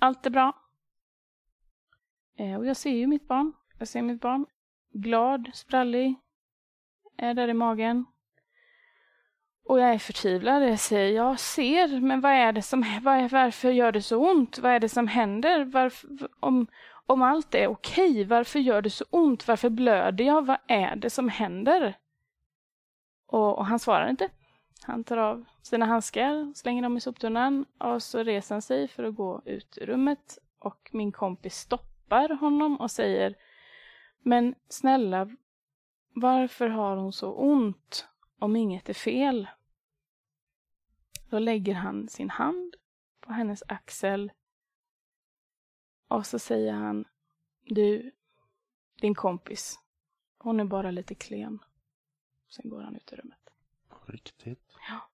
[0.00, 0.52] Allt är bra.
[2.34, 3.52] Eh, och jag ser ju mitt barn.
[3.78, 4.46] Jag ser mitt barn.
[4.92, 6.14] Glad, sprallig.
[7.16, 8.04] Är där i magen.
[9.68, 10.68] Och jag är förtvivlad.
[10.68, 14.30] Jag säger, jag ser, men vad är det som, vad är, varför gör det så
[14.30, 14.58] ont?
[14.58, 15.64] Vad är det som händer?
[15.64, 16.08] Varför,
[16.40, 16.66] om,
[17.06, 19.48] om allt är okej, varför gör det så ont?
[19.48, 20.46] Varför blöder jag?
[20.46, 21.98] Vad är det som händer?
[23.26, 24.28] Och, och han svarar inte.
[24.82, 29.04] Han tar av sina handskar, slänger dem i soptunnan och så reser han sig för
[29.04, 30.38] att gå ut ur rummet.
[30.58, 33.34] och min kompis stoppar honom och säger
[34.22, 35.28] Men snälla,
[36.14, 38.06] varför har hon så ont
[38.38, 39.48] om inget är fel?
[41.30, 42.76] Då lägger han sin hand
[43.20, 44.32] på hennes axel
[46.08, 47.04] och så säger han
[47.64, 48.12] Du,
[49.00, 49.80] din kompis,
[50.38, 51.58] hon är bara lite klen.
[52.48, 53.50] Sen går han ut i rummet.
[53.88, 54.76] På riktigt?
[54.88, 55.10] Ja.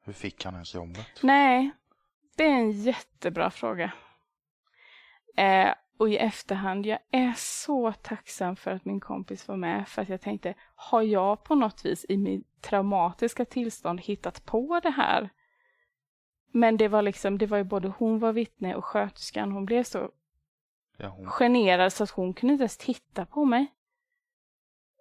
[0.00, 1.22] Hur fick han ens jobbet?
[1.22, 1.70] Nej,
[2.36, 3.92] det är en jättebra fråga.
[5.36, 9.88] Eh, och i efterhand, jag är så tacksam för att min kompis var med.
[9.88, 14.80] För att jag tänkte, har jag på något vis i mitt traumatiska tillstånd hittat på
[14.82, 15.28] det här?
[16.52, 19.52] Men det var liksom, det var ju både hon var vittne och sköterskan.
[19.52, 20.10] Hon blev så
[20.96, 21.26] Ja, hon...
[21.26, 23.66] generad så att hon kunde inte ens titta på mig.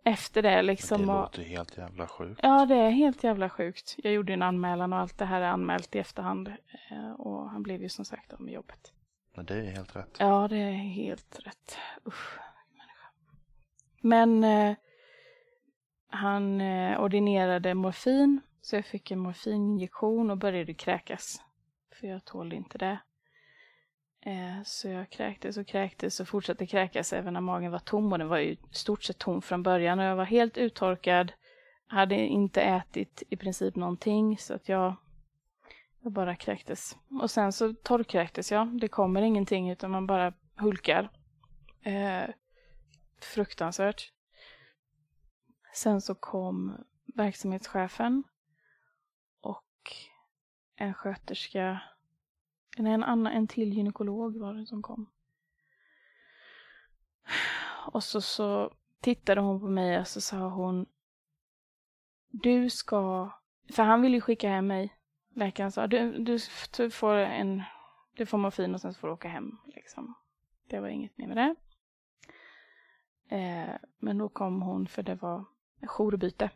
[0.05, 1.01] Efter det liksom.
[1.05, 2.39] det och- låter helt jävla sjukt.
[2.43, 3.95] Ja, det är helt jävla sjukt.
[3.97, 6.47] Jag gjorde en anmälan och allt det här är anmält i efterhand.
[6.91, 8.93] Eh, Och han blev ju som sagt av med jobbet.
[9.35, 10.17] Men det är helt rätt.
[10.19, 11.77] Ja, det är helt rätt.
[12.07, 12.39] Usch,
[12.71, 13.07] människa.
[14.01, 14.75] Men eh,
[16.09, 21.41] han eh, ordinerade morfin, så jag fick en morfininjektion och började kräkas.
[21.99, 22.99] För jag tålde inte det.
[24.21, 28.11] Eh, så jag kräktes och kräktes och fortsatte kräkas även när magen var tom.
[28.11, 29.99] Och den var ju i stort sett tom från början.
[29.99, 31.31] Och jag var helt uttorkad.
[31.87, 34.37] Hade inte ätit i princip någonting.
[34.37, 34.95] Så att jag,
[36.01, 36.97] jag bara kräktes.
[37.21, 38.79] Och sen så torrkräktes jag.
[38.79, 41.09] Det kommer ingenting utan man bara hulkar.
[41.81, 42.29] Eh,
[43.21, 44.11] fruktansvärt.
[45.73, 48.23] Sen så kom verksamhetschefen
[49.41, 49.93] och
[50.75, 51.81] en sköterska,
[52.77, 55.09] nej, en, annan, en till gynekolog var det som kom.
[57.91, 60.85] Och så, så tittade hon på mig och så sa hon
[62.27, 63.31] Du ska,
[63.73, 64.98] för han ville ju skicka hem mig.
[65.33, 66.39] Läkaren sa du, du,
[66.89, 67.63] får en,
[68.13, 69.57] du får morfin och sen får du åka hem.
[69.65, 70.13] Liksom.
[70.67, 71.55] Det var inget mer med det.
[73.35, 75.45] Eh, men då kom hon för det var
[75.81, 76.49] jourbyte.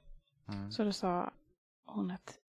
[0.47, 0.71] Mm.
[0.71, 1.31] Så då sa
[1.85, 2.39] hon att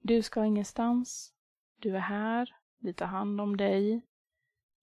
[0.00, 1.34] du ska ingenstans.
[1.78, 2.56] Du är här.
[2.78, 4.02] Vi tar hand om dig.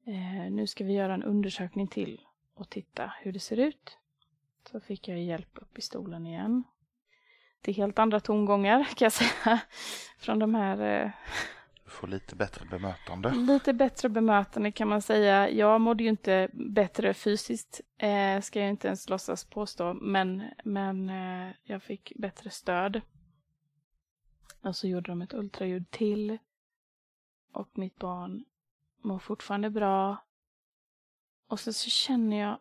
[0.06, 3.98] Eh, nu ska vi göra en undersökning till och titta hur det ser ut.
[4.72, 6.64] Så fick jag hjälp upp i stolen igen.
[7.62, 9.60] Det är helt andra tongångar kan jag säga.
[10.18, 11.12] Från de här eh,
[11.84, 13.32] Du får lite bättre bemötande.
[13.32, 15.50] Lite bättre bemötande kan man säga.
[15.50, 21.10] Jag mådde ju inte bättre fysiskt, eh, ska jag inte ens låtsas påstå, men, men
[21.10, 23.02] eh, jag fick bättre stöd.
[24.62, 26.38] Och så gjorde de ett ultraljud till.
[27.52, 28.46] Och mitt barn
[29.02, 30.18] mår fortfarande bra.
[31.48, 32.60] Och så, så känner jag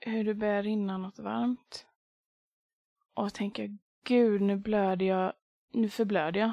[0.00, 1.86] hur det börjar rinna något varmt.
[3.14, 5.32] Och tänker, gud nu blöder jag,
[5.70, 6.52] nu förblöder jag.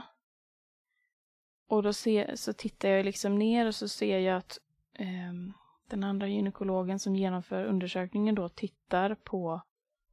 [1.68, 4.60] Och då ser, så tittar jag liksom ner och så ser jag att
[4.94, 5.34] eh,
[5.88, 9.62] den andra gynekologen som genomför undersökningen då tittar på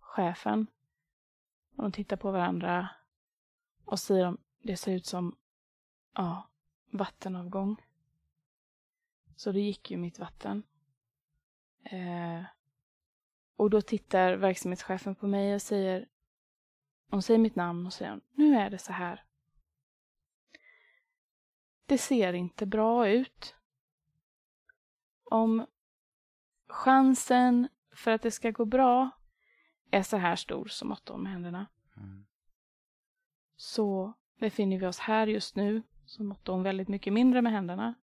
[0.01, 0.67] chefen.
[1.77, 2.89] Och de tittar på varandra
[3.85, 5.37] och säger om det ser ut som,
[6.15, 6.49] ja,
[6.91, 7.77] vattenavgång.
[9.37, 10.63] Så då gick ju mitt vatten.
[11.83, 12.43] Eh,
[13.57, 16.09] och då tittar verksamhetschefen på mig och säger,
[17.11, 19.25] hon säger mitt namn och säger, nu är det så här.
[21.87, 23.55] Det ser inte bra ut.
[25.25, 25.67] Om
[26.69, 29.11] chansen för att det ska gå bra
[29.91, 31.67] är så här stor som åtta med händerna
[31.97, 32.27] Mm.
[33.57, 37.95] så befinner vi oss här just nu så måtte hon väldigt mycket mindre med händerna.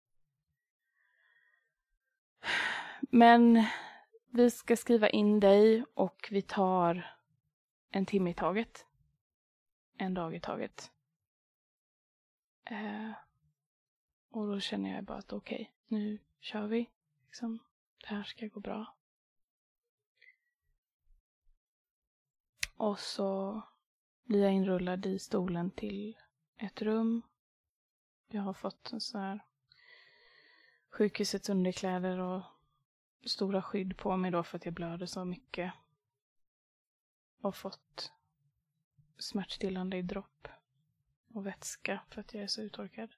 [3.01, 3.65] Men
[4.29, 7.15] vi ska skriva in dig och vi tar
[7.89, 8.85] en timme i taget.
[9.97, 10.91] En dag i taget.
[12.63, 13.11] Eh,
[14.29, 16.89] och då känner jag bara att okej, nu kör vi.
[17.25, 17.59] Liksom,
[17.97, 18.95] det här ska gå bra.
[22.77, 23.61] Och så
[24.23, 26.17] blir jag inrullad i stolen till
[26.57, 27.21] ett rum.
[28.27, 29.39] Jag har fått en sån här
[30.89, 32.41] sjukhusets underkläder och
[33.25, 35.73] stora skydd på mig då för att jag blöder så mycket.
[37.41, 38.11] Och fått
[39.17, 40.47] smärtstillande i dropp
[41.33, 43.09] och vätska för att jag är så uttorkad.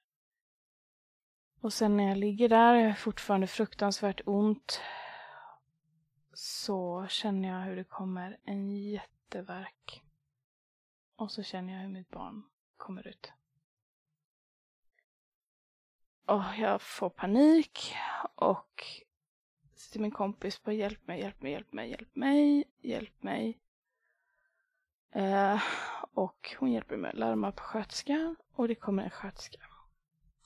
[1.60, 4.80] Och sen när jag ligger där, jag har fortfarande fruktansvärt ont,
[6.32, 10.02] så känner jag hur det kommer en jättevärk.
[11.16, 12.42] Och så känner jag hur mitt barn
[12.76, 13.32] kommer ut.
[16.26, 17.94] Och jag får panik
[18.34, 18.84] och
[19.74, 23.58] säger till min kompis bara hjälp mig, hjälp mig, hjälp mig, hjälp mig, hjälp mig.
[25.10, 25.62] Eh,
[26.14, 29.58] och hon hjälper mig att larma på sköterskan och det kommer en sköterska.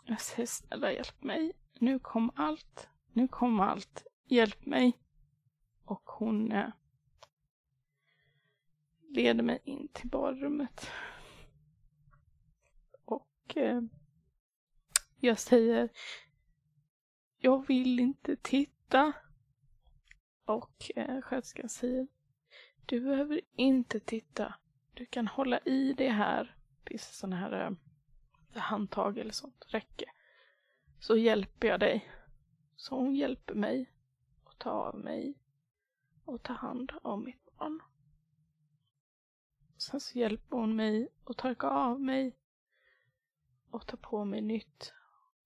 [0.05, 4.99] Jag säger snälla hjälp mig, nu kom allt, nu kom allt, hjälp mig.
[5.85, 6.71] Och hon eh,
[9.09, 10.91] leder mig in till badrummet.
[13.05, 13.81] Och eh,
[15.17, 15.89] jag säger,
[17.39, 19.13] jag vill inte titta.
[20.45, 22.07] Och eh, sköterskan säger,
[22.87, 24.55] du behöver inte titta.
[24.95, 27.77] Du kan hålla i det här tills sådana här
[28.55, 30.09] eh, handtag eller sånt räcker.
[31.01, 32.11] Så hjälper jag dig.
[32.77, 33.93] Så hon hjälper mig
[34.45, 35.35] att ta av mig
[36.25, 37.81] och ta hand om mitt barn.
[39.77, 42.37] Sen så hjälper hon mig att torka av mig
[43.71, 44.93] och ta på mig nytt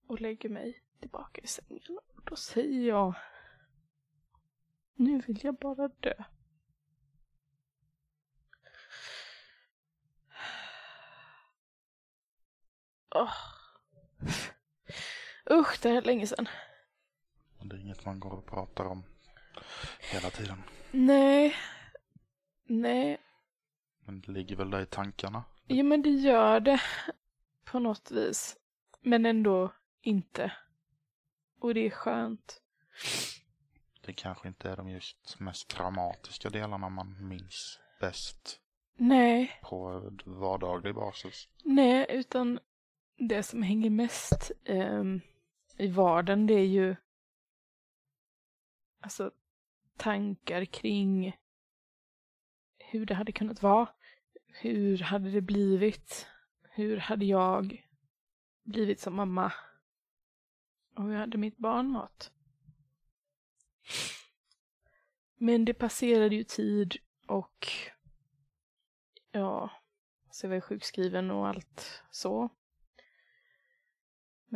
[0.07, 1.99] och lägger mig tillbaka i sängen.
[2.15, 3.15] Och då säger jag
[4.97, 6.25] nu vill jag bara dö.
[13.17, 13.33] Oh.
[15.51, 16.49] Usch, det är länge sedan.
[17.63, 19.05] Det är inget man går och pratar om
[20.13, 20.63] hela tiden.
[20.91, 21.55] Nej.
[22.65, 23.19] Nej.
[24.05, 25.45] Men det ligger väl där i tankarna?
[25.67, 26.81] Jo, men det gör det.
[27.65, 28.57] På något vis.
[29.01, 30.53] Men ändå inte.
[31.61, 32.63] Och det är skönt.
[34.01, 38.61] Det kanske inte är de just mest traumatiska delarna man minns bäst
[38.97, 39.61] Nej.
[39.63, 41.49] på vardaglig basis.
[41.65, 42.59] Nej, utan
[43.17, 45.05] det som hänger mest eh,
[45.77, 46.97] i vardagen det är ju
[49.01, 49.31] alltså
[49.97, 51.37] tankar kring
[52.79, 53.89] hur det hade kunnat vara.
[54.47, 56.27] Hur hade det blivit?
[56.63, 57.87] Hur hade jag
[58.63, 59.53] blivit som mamma?
[60.95, 62.33] Och hur hade mitt barn mått?
[65.37, 67.69] Men det passerade ju tid och
[69.31, 69.71] ja,
[70.31, 72.51] så jag var sjukskriven och allt så.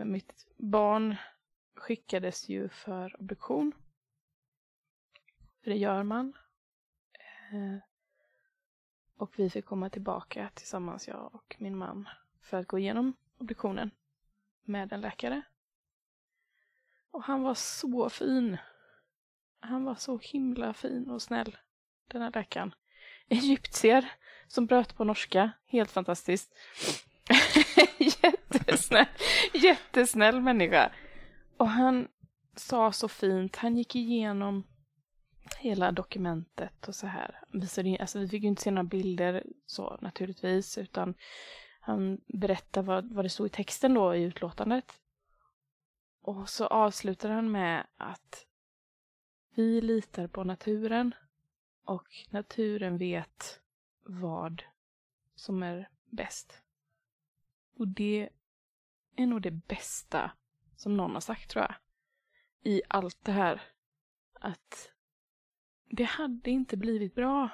[0.01, 1.17] Men mitt barn
[1.75, 3.73] skickades ju för obduktion.
[5.63, 6.33] För det gör man.
[7.53, 7.79] Eh,
[9.17, 12.09] och vi fick komma tillbaka tillsammans, jag och min man,
[12.41, 13.91] för att gå igenom obduktionen
[14.63, 15.43] med en läkare.
[17.11, 18.57] Och han var så fin.
[19.61, 21.57] Han var så himla fin och snäll,
[22.07, 22.75] den här läkaren.
[23.29, 24.13] Egyptier
[24.47, 26.55] som bröt på norska, helt fantastiskt.
[28.51, 29.07] jättesnäll,
[29.55, 30.93] jättesnäll människa.
[31.57, 32.09] Och han
[32.57, 34.65] sa så fint, han gick igenom
[35.59, 37.41] hela dokumentet och så här.
[38.01, 41.15] Alltså, vi fick ju inte se några bilder så naturligtvis, utan
[41.81, 45.01] han berättade vad, vad det stod i texten då i utlåtandet.
[46.23, 48.47] Och så avslutar han med att
[49.55, 51.15] vi litar på naturen
[51.85, 53.61] och naturen vet
[54.03, 54.63] vad
[55.35, 56.63] som är bäst.
[57.77, 58.29] Och det
[59.23, 60.33] är nog det bästa
[60.77, 61.75] som någon har sagt tror jag.
[62.63, 63.63] I allt det här.
[64.33, 64.93] Att
[65.85, 67.49] det hade inte blivit bra.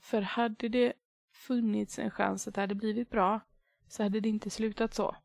[0.00, 0.92] För hade det
[1.32, 3.40] funnits en chans att det hade blivit bra
[3.88, 5.16] så hade det inte slutat så.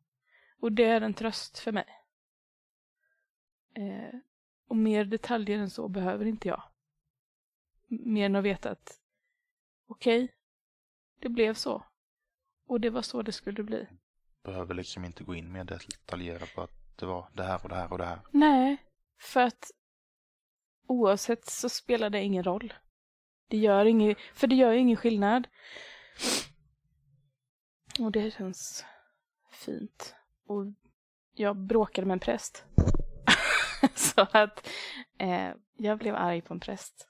[0.59, 1.87] Och det är en tröst för mig.
[3.73, 4.19] Eh,
[4.67, 6.63] och mer detaljer än så behöver inte jag.
[7.87, 9.01] Mer än att veta att
[9.87, 10.35] okej, okay,
[11.19, 11.85] det blev så.
[12.65, 13.87] Och det var så det skulle bli.
[14.45, 17.75] Behöver liksom inte gå in mer detaljerat på att det var det här och det
[17.75, 18.19] här och det här.
[18.31, 18.77] Nej,
[19.19, 19.71] för att
[20.87, 22.73] oavsett så spelar det ingen roll.
[23.47, 25.47] Det gör ingen, för det gör ingen skillnad.
[27.99, 28.85] Och det känns
[29.51, 30.15] fint.
[30.47, 30.65] Och
[31.33, 32.63] jag bråkade med en präst.
[33.95, 34.69] så att
[35.17, 37.07] eh, jag blev arg på en präst.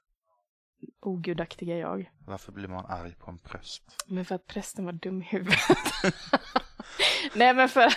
[1.01, 2.11] Ogudaktiga jag.
[2.25, 4.03] Varför blir man arg på en präst?
[4.07, 5.59] Men för att prästen var dum i huvudet.
[7.35, 7.93] Nej men för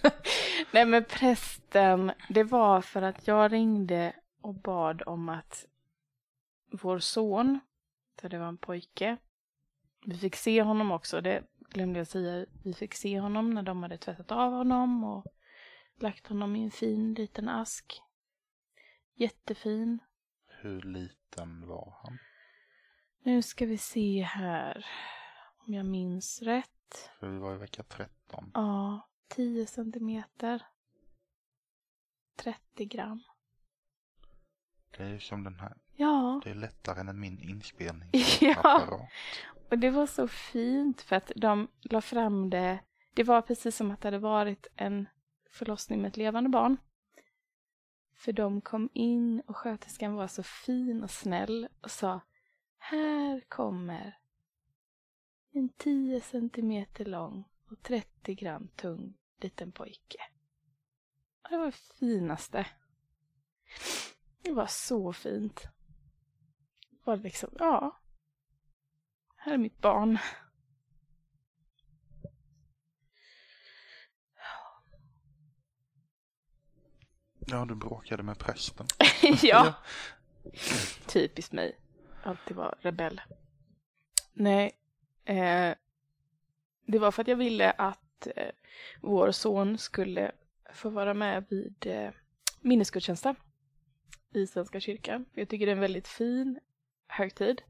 [0.72, 5.66] Nej men prästen, det var för att jag ringde och bad om att
[6.72, 7.60] vår son,
[8.20, 9.16] så det var en pojke,
[10.06, 13.82] vi fick se honom också, det glömde jag säga, vi fick se honom när de
[13.82, 15.26] hade tvättat av honom och
[16.00, 18.02] lagt honom i en fin liten ask.
[19.14, 19.98] Jättefin.
[20.48, 22.18] Hur liten var han?
[23.22, 24.86] Nu ska vi se här.
[25.66, 26.75] Om jag minns rätt.
[27.20, 28.50] För vi var i vecka 13.
[28.54, 30.62] Ja, 10 centimeter.
[32.36, 33.22] 30 gram.
[34.96, 35.76] Det är ju som den här.
[35.94, 36.40] Ja.
[36.44, 38.10] Det är lättare än min inspelning.
[38.40, 39.08] ja.
[39.70, 42.78] Och det var så fint för att de la fram det.
[43.14, 45.08] Det var precis som att det hade varit en
[45.50, 46.76] förlossning med ett levande barn.
[48.14, 52.20] För de kom in och sköterskan var så fin och snäll och sa
[52.78, 54.18] Här kommer
[55.56, 60.18] en 10 centimeter lång och 30 gram tung liten pojke.
[61.50, 62.66] Det var det finaste.
[64.42, 65.62] Det var så fint.
[66.90, 68.00] Det var liksom, ja.
[69.36, 70.18] Här är mitt barn.
[77.38, 78.86] Ja, du bråkade med prästen.
[79.42, 79.74] ja.
[81.06, 81.78] Typiskt mig.
[82.22, 83.20] Alltid vara rebell.
[84.32, 84.72] Nej.
[85.26, 85.74] Eh,
[86.86, 88.50] det var för att jag ville att eh,
[89.00, 90.32] vår son skulle
[90.72, 92.10] få vara med vid eh,
[92.60, 93.36] minnesgudstjänsten
[94.34, 95.26] i Svenska kyrkan.
[95.34, 96.60] Jag tycker det är en väldigt fin
[97.08, 97.62] högtid.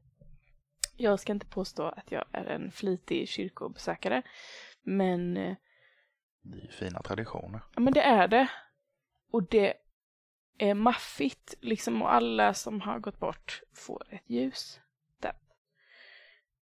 [0.97, 4.21] Jag ska inte påstå att jag är en flitig kyrkobesökare,
[4.81, 5.55] men eh,
[6.41, 7.61] Det är ju fina traditioner.
[7.75, 8.49] Ja men det är det.
[9.31, 9.73] Och det
[10.57, 14.79] är maffigt liksom och alla som har gått bort får ett ljus.
[15.19, 15.33] Där.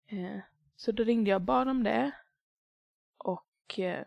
[0.07, 0.39] Eh,
[0.83, 2.11] så då ringde jag och bad om det.
[3.17, 4.05] Och eh,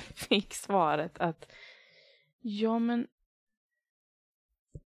[0.14, 1.52] fick svaret att
[2.40, 3.08] ja men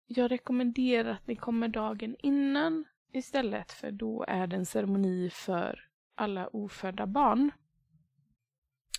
[0.07, 5.89] jag rekommenderar att ni kommer dagen innan istället för då är det en ceremoni för
[6.15, 7.51] alla ofödda barn.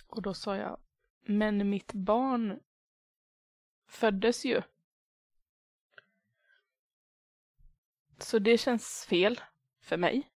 [0.06, 0.80] Och då sa jag
[1.20, 2.60] men mitt barn
[3.88, 4.62] föddes ju.
[8.18, 9.40] Så det känns fel
[9.80, 10.30] för mig.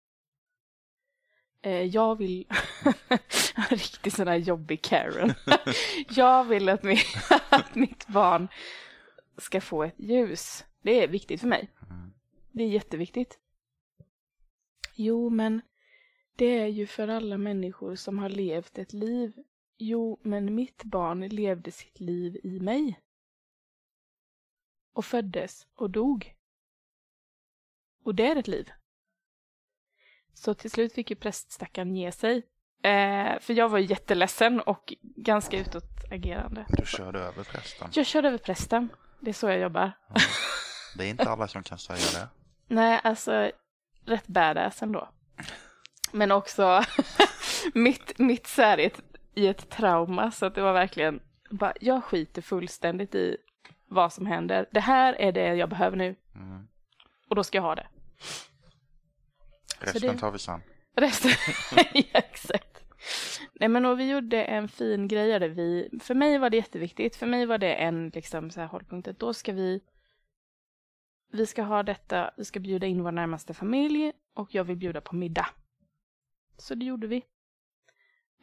[1.62, 2.48] Eh, jag vill...
[3.70, 5.34] Riktigt sån här jobbig Karen.
[6.10, 8.48] jag vill att, mi- att mitt barn
[9.38, 10.66] ska få ett ljus.
[10.82, 11.72] Det är viktigt för mig.
[12.52, 13.40] Det är jätteviktigt.
[14.96, 15.62] Jo, men
[16.36, 19.34] det är ju för alla människor som har levt ett liv.
[19.78, 23.00] Jo, men mitt barn levde sitt liv i mig.
[24.94, 26.36] Och föddes och dog.
[28.04, 28.72] Och det är ett liv.
[30.40, 32.38] Så till slut fick ju präststackaren ge sig.
[32.84, 36.66] Eh, för jag var jätteledsen och ganska utåtagerande.
[36.70, 37.90] Du körde över prästen.
[37.94, 38.90] Jag körde över prästen.
[39.20, 39.92] Det är så jag jobbar.
[40.98, 42.30] Det är inte alla som kan säga det.
[42.76, 43.52] Nej, alltså
[44.06, 45.10] rätt badass ändå.
[46.12, 46.84] Men också
[47.74, 49.02] mitt, mitt ett,
[49.36, 51.20] i ett trauma så att det var verkligen
[51.50, 53.38] bara, jag skiter fullständigt i
[53.88, 54.66] vad som händer.
[54.72, 56.68] Det här är det jag behöver nu Mm.
[57.30, 57.88] och då ska jag ha det.
[59.80, 60.62] Resten det- tar vi sen.
[60.96, 61.32] Resten,
[61.94, 62.84] ja, exakt.
[63.54, 67.16] Nej men och vi gjorde en fin grej där vi, för mig var det jätteviktigt,
[67.16, 69.82] för mig var det en liksom så här hållpunkt att då ska vi,
[71.32, 75.02] vi ska ha detta, vi ska bjuda in vår närmaste familj och jag vill bjuda
[75.02, 75.48] på middag.
[76.58, 77.26] Så det gjorde vi.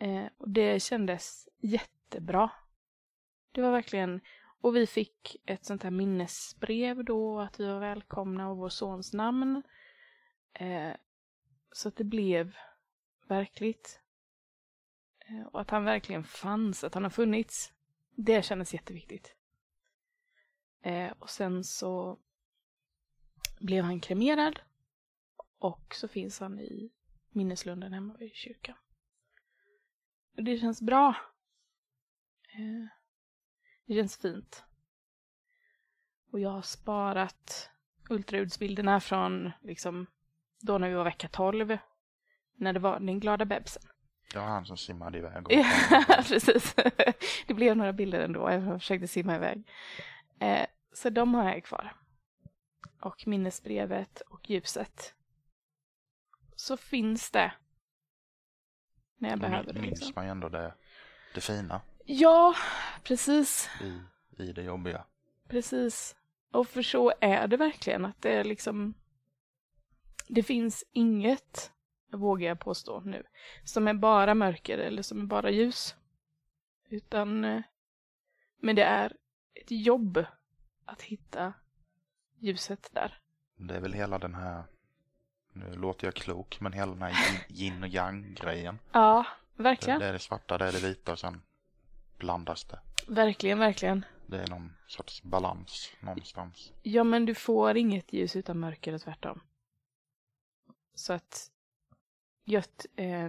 [0.01, 2.51] Eh, och det kändes jättebra.
[3.53, 4.21] Det var verkligen,
[4.61, 9.13] och vi fick ett sånt här minnesbrev då, att vi var välkomna och vår sons
[9.13, 9.63] namn.
[10.53, 10.91] Eh,
[11.77, 12.57] så att det blev
[13.29, 14.01] verkligt.
[15.19, 17.73] Eh, och att han verkligen fanns, att han har funnits.
[18.15, 19.37] Det kändes jätteviktigt.
[20.83, 22.19] Eh, och sen så
[23.59, 24.61] blev han kremerad.
[25.59, 26.93] Och så finns han i
[27.31, 28.77] minneslunden hemma vid kyrkan.
[30.37, 31.17] Och det känns bra.
[32.43, 32.87] Eh,
[33.87, 34.65] det känns fint.
[36.31, 37.71] Och jag har sparat
[38.09, 40.07] ultraljudsbilderna från liksom
[40.61, 41.79] då när vi var vecka 12.
[42.59, 43.83] När det var den glada bebisen.
[44.33, 45.47] Det var han som simmade iväg.
[45.47, 45.65] Och Ja,
[46.29, 46.75] precis.
[47.47, 49.69] Det blev några bilder ändå, även om jag försökte simma iväg.
[50.41, 51.97] Eh, så de har jag kvar.
[53.01, 55.15] Och minnesbrevet och ljuset.
[56.57, 57.53] Så finns det.
[59.19, 59.81] När jag behöver det.
[59.81, 60.13] minns Liksom.
[60.17, 60.75] man ändå det,
[61.35, 62.55] det fina Ja,
[63.03, 63.71] precis.
[63.83, 65.05] i, i det jobbiga.
[65.49, 66.17] Precis.
[66.53, 68.95] Och för så är det verkligen att det är liksom
[70.29, 71.73] det finns inget,
[72.13, 73.23] vågar jag påstå nu,
[73.65, 75.97] som är bara mörker eller som är bara ljus.
[76.89, 77.63] Utan, eh,
[78.61, 79.17] men det är
[79.55, 80.25] ett jobb
[80.85, 81.53] att hitta
[82.39, 83.19] ljuset där.
[83.57, 84.65] Det är väl hela den här,
[85.53, 87.13] nu låter jag klok, men hela den här
[87.49, 88.79] yin- och yang grejen.
[88.93, 90.01] Ja, verkligen.
[90.01, 91.43] det är det svarta, det är det vita och sen
[92.19, 92.81] blandas det.
[93.09, 94.05] Verkligen, verkligen.
[94.27, 96.73] Det är någon sorts balans någonstans.
[96.83, 99.41] Ja, men du får inget ljus utan mörker och tvärtom.
[100.97, 101.51] Så att
[102.45, 103.29] just, eh,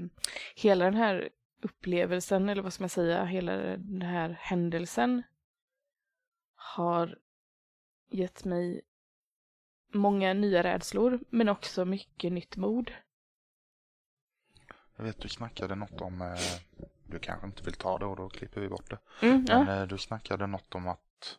[0.55, 1.29] hela den här
[1.61, 5.23] upplevelsen, eller vad ska man säga, hela den här händelsen
[6.55, 7.19] har
[8.09, 8.81] gett mig
[9.93, 12.91] många nya rädslor, men också mycket nytt mod.
[14.95, 16.37] Jag vet du snackade något om, eh,
[17.07, 18.99] du kanske inte vill ta det och då klipper vi bort det.
[19.21, 19.63] Mm, ja.
[19.63, 21.37] Men eh, du snackade något om att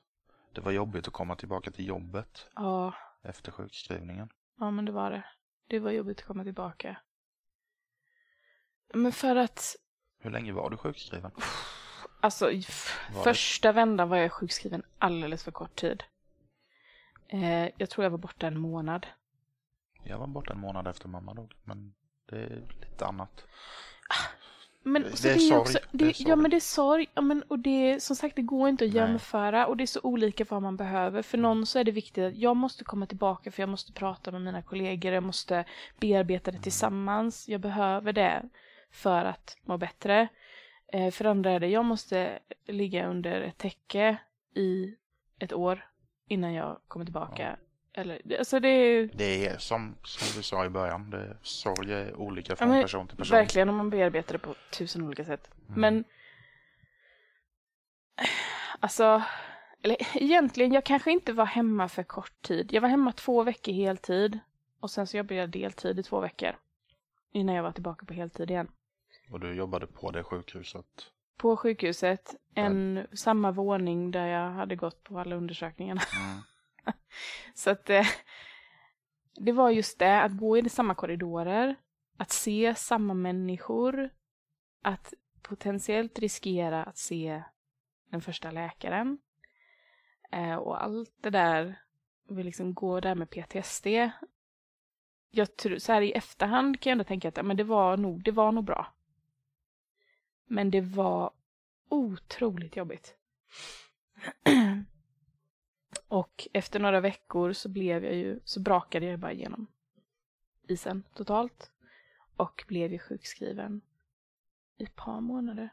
[0.54, 4.28] det var jobbigt att komma tillbaka till jobbet ja, efter sjukskrivningen.
[4.58, 5.24] ja, men det var det.
[5.68, 6.96] Det var jobbigt att komma tillbaka.
[8.94, 9.76] Men för att
[10.18, 11.30] Hur länge var du sjukskriven?
[12.20, 13.24] Alltså, f- Var det?
[13.34, 16.02] första vändan var jag sjukskriven alldeles för kort tid.
[17.28, 19.06] Eh, jag tror jag var borta en månad.
[20.04, 21.94] Jag var borta en månad efter mamma dog, men
[22.26, 23.46] det är lite annat.
[24.82, 25.58] Men Det- det är sorg.
[25.58, 28.36] också, Det det, är ja men det är sorg, ja, men, och det som sagt
[28.36, 29.02] det går inte att Nej.
[29.02, 31.22] jämföra och det är så olika vad man behöver.
[31.22, 34.30] För någon så är det viktigt att jag måste komma tillbaka för jag måste prata
[34.30, 35.64] med mina kollegor, jag måste
[36.00, 36.58] bearbeta Mm.
[36.58, 38.42] det tillsammans, jag behöver det
[38.90, 40.28] för att må bättre.
[40.92, 44.16] Eh, för andra är det, jag måste ligga under ett täcke
[44.54, 44.94] i
[45.38, 45.84] ett år
[46.28, 47.56] innan jag kommer tillbaka.
[47.92, 52.14] Eller, alltså det är Det är som, som du sa i början, det, sorg är
[52.14, 53.36] olika Ja, från men person till person.
[53.36, 55.50] Verkligen om man bearbetar det på tusen olika sätt.
[55.68, 55.80] Mm.
[55.80, 56.04] Men
[58.80, 59.22] alltså,
[59.82, 62.72] eller egentligen, jag kanske inte var hemma för kort tid.
[62.72, 64.38] Jag var hemma två veckor heltid
[64.80, 66.56] och sen så jobbade jag deltid i två veckor
[67.32, 68.68] innan jag var tillbaka på heltid igen.
[69.30, 70.86] Och du jobbade på det sjukhuset.
[71.36, 76.00] På sjukhuset, en samma våning där jag hade gått på alla undersökningarna.
[76.16, 76.40] Mm.
[77.54, 78.06] Så att eh,
[79.34, 81.76] det var just det, att gå i samma korridorer,
[82.16, 84.10] att se samma människor,
[84.82, 87.42] att potentiellt riskera att se
[88.10, 89.18] den första läkaren.
[90.32, 91.82] Eh, och allt det där,
[92.28, 93.86] vi liksom går där med PTSD.
[95.30, 98.24] Jag tror, så här i efterhand kan jag ändå tänka att men det, var nog,
[98.24, 98.86] det var nog bra.
[100.46, 101.30] Men det var
[101.88, 103.14] otroligt jobbigt.
[106.08, 109.66] Och efter några veckor så blev jag ju, så brakade jag bara igenom
[110.68, 111.70] isen totalt.
[112.36, 113.80] Och blev ju sjukskriven
[114.76, 115.68] i ett par månader.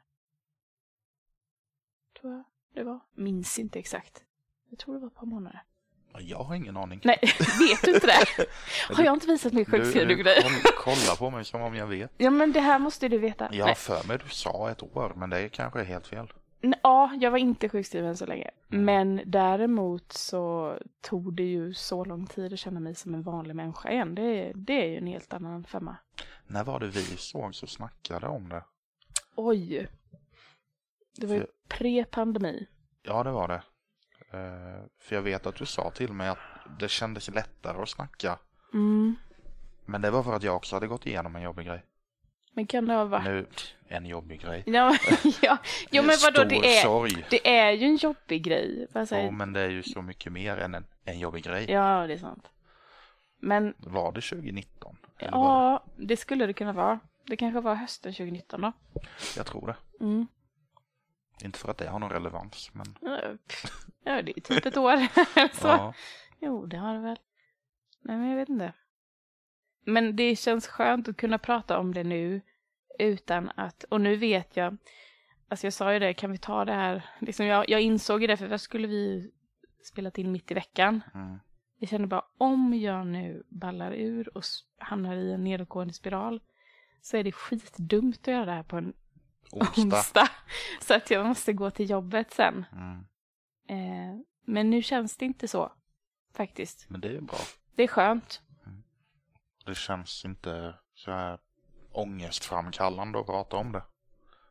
[2.22, 3.00] Tror jag det var.
[3.14, 4.24] Minns inte exakt.
[4.70, 5.64] Jag tror det var ett par månader.
[6.14, 7.00] Ja, Jag har ingen aning.
[7.04, 7.20] Nej,
[7.60, 8.48] vet du inte det?
[8.96, 10.42] Har jag inte visat min sjukskrivning du, dig?
[10.44, 12.12] koll- kolla på mig som om jag vet.
[12.18, 13.50] Ja men det här måste du veta.
[13.52, 16.34] Jag har för mig du sa ett år, men det kanske är helt fel.
[16.84, 18.50] Ja, jag var inte sjukskriven så länge.
[18.72, 18.86] Mm.
[18.86, 23.56] Men däremot så tog det ju så lång tid att känna mig som en vanlig
[23.56, 24.16] människa igen.
[24.16, 25.98] Det, det är ju en helt annan femma.
[26.48, 28.64] När var det vi såg så snackade om det?
[29.36, 29.88] Oj!
[31.18, 32.68] Det var ju För- pre-pandemi.
[33.04, 33.62] Ja, det var det.
[34.38, 36.38] Eh, för jag vet att du sa till mig att
[36.80, 38.40] det kändes lättare att snacka.
[38.74, 39.16] Mm.
[39.86, 41.84] Men det var för att jag också hade gått igenom en jobbig grej.
[42.56, 43.26] Men kan det ha varit...
[43.26, 43.48] Nu,
[43.88, 44.64] en jobbig grej.
[44.66, 44.98] Ja,
[45.42, 45.58] ja.
[45.92, 47.26] Jo men vadå, det är, sorg.
[47.30, 48.88] det är ju en jobbig grej.
[48.92, 51.72] Vad Jo, men det är ju så mycket mer än en, en jobbig grej.
[51.72, 52.50] Ja, det är sant.
[53.40, 54.98] Men Var det 2019?
[55.20, 57.00] Eller var ja, det skulle det kunna vara.
[57.26, 58.72] Det kanske var hösten 2019 då.
[58.94, 59.02] det?
[59.38, 60.04] Jag tror det.
[60.04, 60.28] Mm.
[61.44, 62.98] Inte för att det har någon relevans, men.
[64.04, 64.98] Ja, det är typ ett år.
[65.54, 65.68] så.
[65.68, 65.94] ja.
[66.40, 67.20] Jo, det har det väl.
[68.02, 68.74] Nej, men jag vet inte.
[69.86, 72.42] Men det känns skönt att kunna prata om det nu
[73.00, 74.78] utan att, och nu vet jag,
[75.48, 78.28] alltså jag sa ju det, kan vi ta det här, liksom jag, jag insåg ju
[78.28, 79.32] det, för vad skulle vi
[79.84, 81.02] spelat in mitt i veckan?
[81.14, 81.40] Mm.
[81.80, 84.44] Jag kände bara, om jag nu ballar ur och
[84.78, 86.42] hamnar i en nedåtgående spiral
[87.02, 88.94] så är det skitdumt att göra det här på en
[89.52, 89.82] Onsdag.
[89.82, 90.30] onsdag.
[90.82, 92.66] Så att jag måste gå till jobbet sen.
[92.72, 93.06] Mm.
[93.68, 95.72] Eh, men nu känns det inte så,
[96.34, 96.90] faktiskt.
[96.90, 97.38] Men det är ju bra.
[97.76, 98.42] Det är skönt.
[99.66, 101.40] Det känns inte så här
[101.92, 103.84] ångestframkallande att prata om det.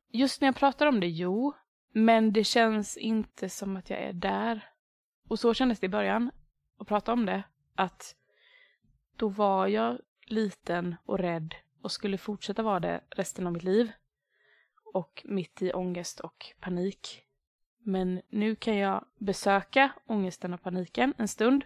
[0.08, 1.52] Just när jag pratar om det, jo.
[1.92, 4.68] Men det känns inte som att jag är där.
[5.28, 6.30] Och så kändes det i början,
[6.78, 7.42] att prata om det.
[7.74, 8.14] Att
[9.16, 13.92] då var jag liten och rädd och skulle fortsätta vara det resten av mitt liv.
[14.94, 17.22] Och mitt i ångest och panik.
[17.78, 21.64] Men nu kan jag besöka ångesten och paniken en stund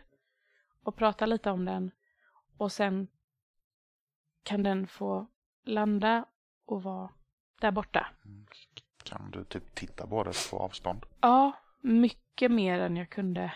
[0.82, 1.90] och prata lite om den.
[2.57, 3.09] Och sen
[4.43, 5.26] kan den få
[5.64, 6.24] landa
[6.64, 7.11] och vara
[7.61, 8.07] där borta.
[9.03, 13.53] Kan du typ titta på det på avstånd Ja, mycket mer än jag kunde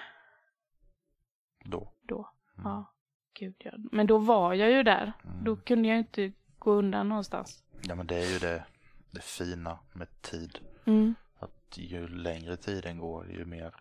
[1.65, 1.93] då?
[2.03, 2.29] då.
[2.59, 2.71] Mm.
[2.71, 2.95] Ja,
[3.35, 3.73] gud ja.
[3.93, 5.13] Men då var jag ju där.
[5.25, 5.45] Mm.
[5.45, 7.65] Då kunde jag inte gå undan någonstans.
[7.83, 8.65] Ja, men det är ju det,
[9.11, 10.59] det fina med tid.
[10.85, 11.15] Mm.
[11.39, 13.75] Att ju längre tiden går, ju mer...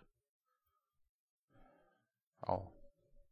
[2.41, 2.71] Ja,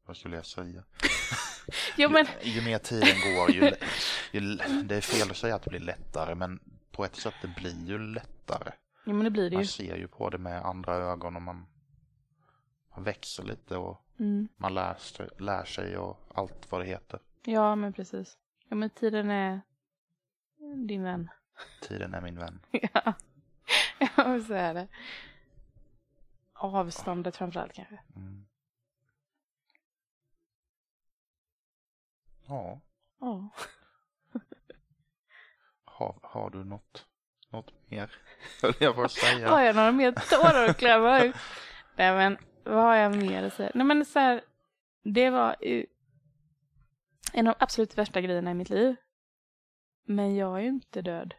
[0.10, 0.84] vad skulle jag säga?
[1.98, 3.62] Jo, men Ju, ju mer tiden går, ju,
[4.32, 4.56] ju...
[4.84, 6.60] Det är fel att säga att det blir lättare, men
[6.92, 8.72] på ett sätt det blir ju lättare.
[9.06, 9.68] Jo, men det blir det Man ju.
[9.68, 11.66] ser ju på det med andra ögon och man,
[12.96, 14.48] man växer lite och Mm.
[14.58, 17.20] man lär sig, lär sig och allt vad det heter.
[17.46, 18.38] Ja, men precis.
[18.70, 19.62] Ja, men tiden är
[20.88, 21.30] din vän.
[21.82, 22.60] Tiden är min vän.
[22.72, 23.14] ja,
[24.00, 24.88] ja så är det.
[26.54, 28.00] Avståndet framförallt kanske.
[28.16, 28.46] Mm.
[32.50, 32.82] Ja,
[33.20, 33.50] Ja.
[35.84, 37.06] har, har du något
[37.50, 38.12] något mer?
[38.62, 39.50] Höll jag på att säga.
[39.50, 41.36] Har jag några mer tårar att klämma ut?
[41.96, 43.72] Nej men, vad har jag mer att säga?
[43.76, 44.42] Nej men så här,
[45.04, 45.86] det var ju
[47.34, 48.96] en av de absolut värsta grejerna i mitt liv.
[50.06, 51.34] Men jag är ju inte död.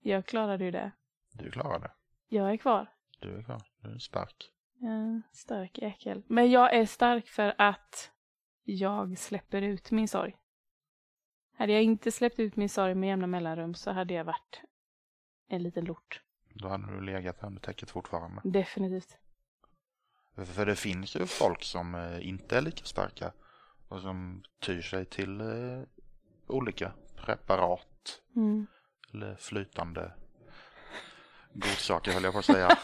[0.00, 0.90] Jag klarade ju det.
[1.32, 1.90] Du klarar det.
[2.28, 2.92] Jag är kvar.
[3.20, 3.62] Du är kvar.
[3.82, 4.50] Du är stark.
[4.80, 6.22] En stark jäkel.
[6.26, 8.10] Men jag är stark för att
[8.66, 10.36] jag släpper ut min sorg.
[11.52, 14.60] Hade jag inte släppt ut min sorg med jämna mellanrum så hade jag varit
[15.48, 16.22] en liten lort.
[16.54, 18.40] Då hade du legat under täcket fortfarande.
[18.44, 19.18] Definitivt.
[20.36, 23.32] För det finns ju folk som eh, inte är lika starka
[23.88, 25.82] och som tyr sig till eh,
[26.46, 28.66] olika preparat Mm.
[29.12, 30.12] eller flytande
[31.52, 32.68] godsaker höll jag på att säga.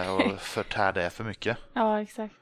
[0.00, 1.58] eh, och förtär det för mycket.
[1.72, 2.34] Ja, exakt.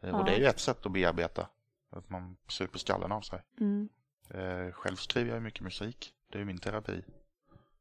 [0.00, 1.48] Och det är ju ett sätt att bearbeta.
[1.96, 3.42] Att man super skallen av sig.
[3.60, 3.88] Mm.
[4.30, 6.14] Eh, själv skriver jag mycket musik.
[6.32, 7.04] Det är min terapi.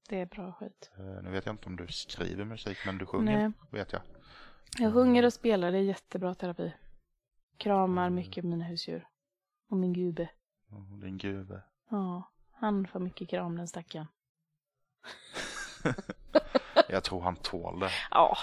[0.10, 0.92] Det är bra skit.
[0.98, 3.52] Eh, nu vet jag inte om du skriver musik men du sjunger Nej.
[3.72, 4.02] vet jag.
[4.78, 6.74] Jag sjunger och spelar, det är jättebra terapi.
[7.58, 9.08] Kramar mycket mina husdjur.
[9.70, 10.30] Och min gube.
[10.70, 11.62] Och din gube.
[11.90, 14.08] Ja, han får mycket kram den stackaren.
[16.90, 17.90] Jag tror han tål det.
[18.12, 18.38] Ja,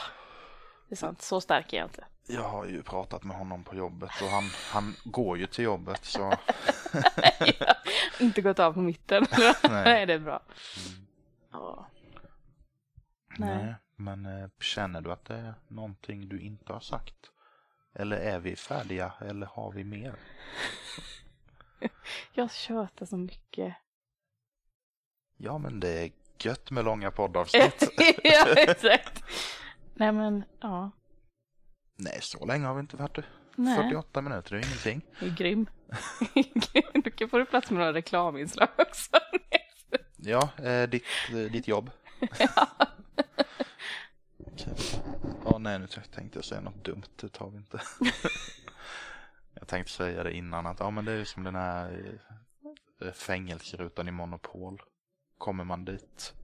[0.88, 1.22] det är sant.
[1.22, 2.04] Så stark är jag inte.
[2.32, 6.04] Jag har ju pratat med honom på jobbet och han, han går ju till jobbet
[6.04, 6.34] så
[8.20, 9.26] inte gått av på mitten.
[9.38, 9.54] Nej.
[9.84, 10.42] Nej, det är bra.
[10.86, 11.06] Mm.
[11.52, 11.86] Ja.
[13.38, 13.56] Nej.
[13.56, 13.74] Nej.
[13.96, 17.14] Men eh, känner du att det är någonting du inte har sagt?
[17.94, 20.14] Eller är vi färdiga eller har vi mer?
[22.32, 23.74] Jag tjötar så mycket.
[25.36, 27.90] Ja men det är gött med långa poddavsnitt.
[28.22, 29.24] ja, exakt.
[29.94, 30.90] Nej, men ja.
[32.04, 33.18] Nej så länge har vi inte varit.
[33.56, 33.76] Nej.
[33.76, 35.02] 48 minuter, är ingenting.
[35.20, 35.66] Du är grym.
[37.04, 39.10] du kan få plats med några reklaminslag också.
[40.24, 41.90] Ja, eh, ditt, eh, ditt jobb.
[42.20, 42.48] Okej.
[45.44, 47.02] Åh nej, nu tänkte jag säga något dumt.
[47.16, 47.80] Det tar vi inte.
[49.54, 52.18] jag tänkte säga det innan att ja, men det är ju som den här
[53.02, 54.82] eh, fängelserutan i Monopol.
[55.38, 56.34] Kommer man dit.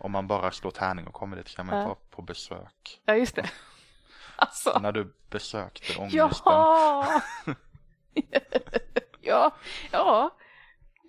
[0.00, 1.86] Om man bara slår tärning och kommer dit kan man ju Ja.
[1.86, 3.00] vara på besök.
[3.04, 3.50] Ja, just det.
[4.44, 4.78] Alltså.
[4.82, 6.18] När du besökte ångesten.
[6.44, 7.22] Ja!
[9.20, 9.54] ja,
[9.92, 10.36] ja.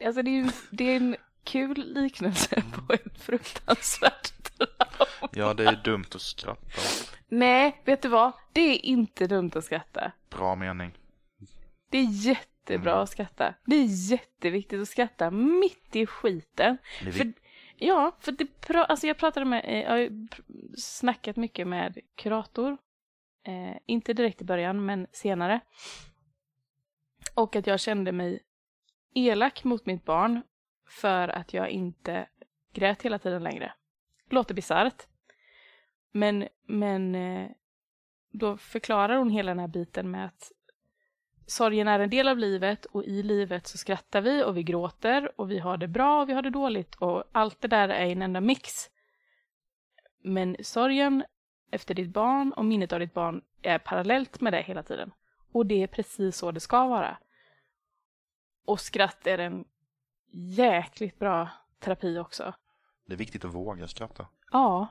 [0.06, 5.32] Alltså det är, ju, det är en kul liknelse på ett fruktansvärt trauma.
[5.32, 6.62] Ja, det är dumt att skratta.
[7.28, 8.32] Nej, vet du vad?
[8.54, 10.12] Det är inte dumt att skratta.
[10.30, 10.98] Bra mening.
[11.90, 13.04] Det är jättebra Mm.
[13.04, 13.54] att skratta.
[13.66, 16.78] Det är jätteviktigt att skratta mitt i skiten.
[17.00, 17.34] För,
[17.78, 18.48] ja, för det
[18.86, 20.10] alltså jag pratade med, jag har
[20.78, 22.78] snackat mycket med kurator.
[23.48, 25.60] Eh, inte direkt i början, men senare.
[27.34, 28.44] Och att jag kände mig
[29.14, 30.42] elak mot mitt barn
[30.88, 32.28] för att jag inte
[32.74, 33.74] grät hela tiden längre.
[34.30, 35.08] Låter bisarrt.
[36.12, 37.50] Men, men eh,
[38.32, 40.52] då förklarar hon hela den här biten med att
[41.46, 45.32] sorgen är en del av livet och i livet så skrattar vi och vi gråter
[45.42, 48.06] och vi har det bra och vi har det dåligt och allt det där är
[48.06, 48.90] en enda mix.
[50.24, 51.24] Men sorgen
[51.76, 55.12] efter ditt barn och minnet av ditt barn är parallellt med det hela tiden.
[55.52, 57.18] Och det är precis så det ska vara.
[58.66, 59.66] Och skratt är en
[60.32, 61.50] jäkligt bra
[61.80, 62.54] terapi också.
[63.06, 64.28] det är viktigt att våga skratta.
[64.52, 64.88] Ja.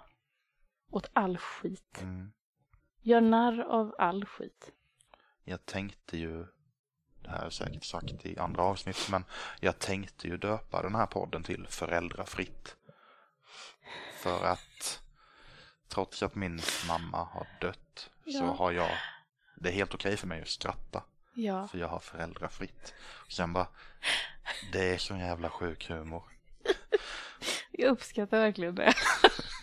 [0.90, 2.02] Åt all skit.
[2.02, 2.32] Mm.
[3.00, 4.72] Gör narr av all skit.
[5.44, 6.46] Jag tänkte ju,
[7.22, 9.24] det här är säkert sagt i andra avsnitt, men
[9.60, 12.76] jag tänkte ju döpa den här podden till Föräldrafritt.
[14.22, 15.03] För att
[15.88, 18.54] trots att min mamma har dött så Ja.
[18.58, 18.90] har jag,
[19.56, 21.02] det är helt okej för mig att skratta.
[21.34, 21.68] Ja.
[21.68, 22.94] För jag har föräldrafritt.
[23.26, 23.66] Och sen bara,
[24.72, 26.22] det är sån jävla sjuk humor.
[27.70, 28.92] Jag uppskattar verkligen det.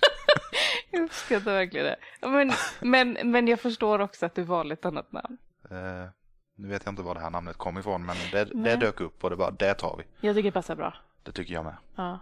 [0.91, 1.97] jag uppskattar verkligen det.
[2.27, 2.51] Men,
[2.81, 5.37] men, men jag förstår också att du valde ett annat namn.
[5.71, 6.09] Eh,
[6.55, 9.23] nu vet jag inte var det här namnet kom ifrån, men det, det dök upp
[9.23, 10.27] och det bara, det tar vi.
[10.27, 10.93] Jag tycker det passar bra.
[11.23, 11.75] Det tycker jag med.
[11.95, 12.19] Ja.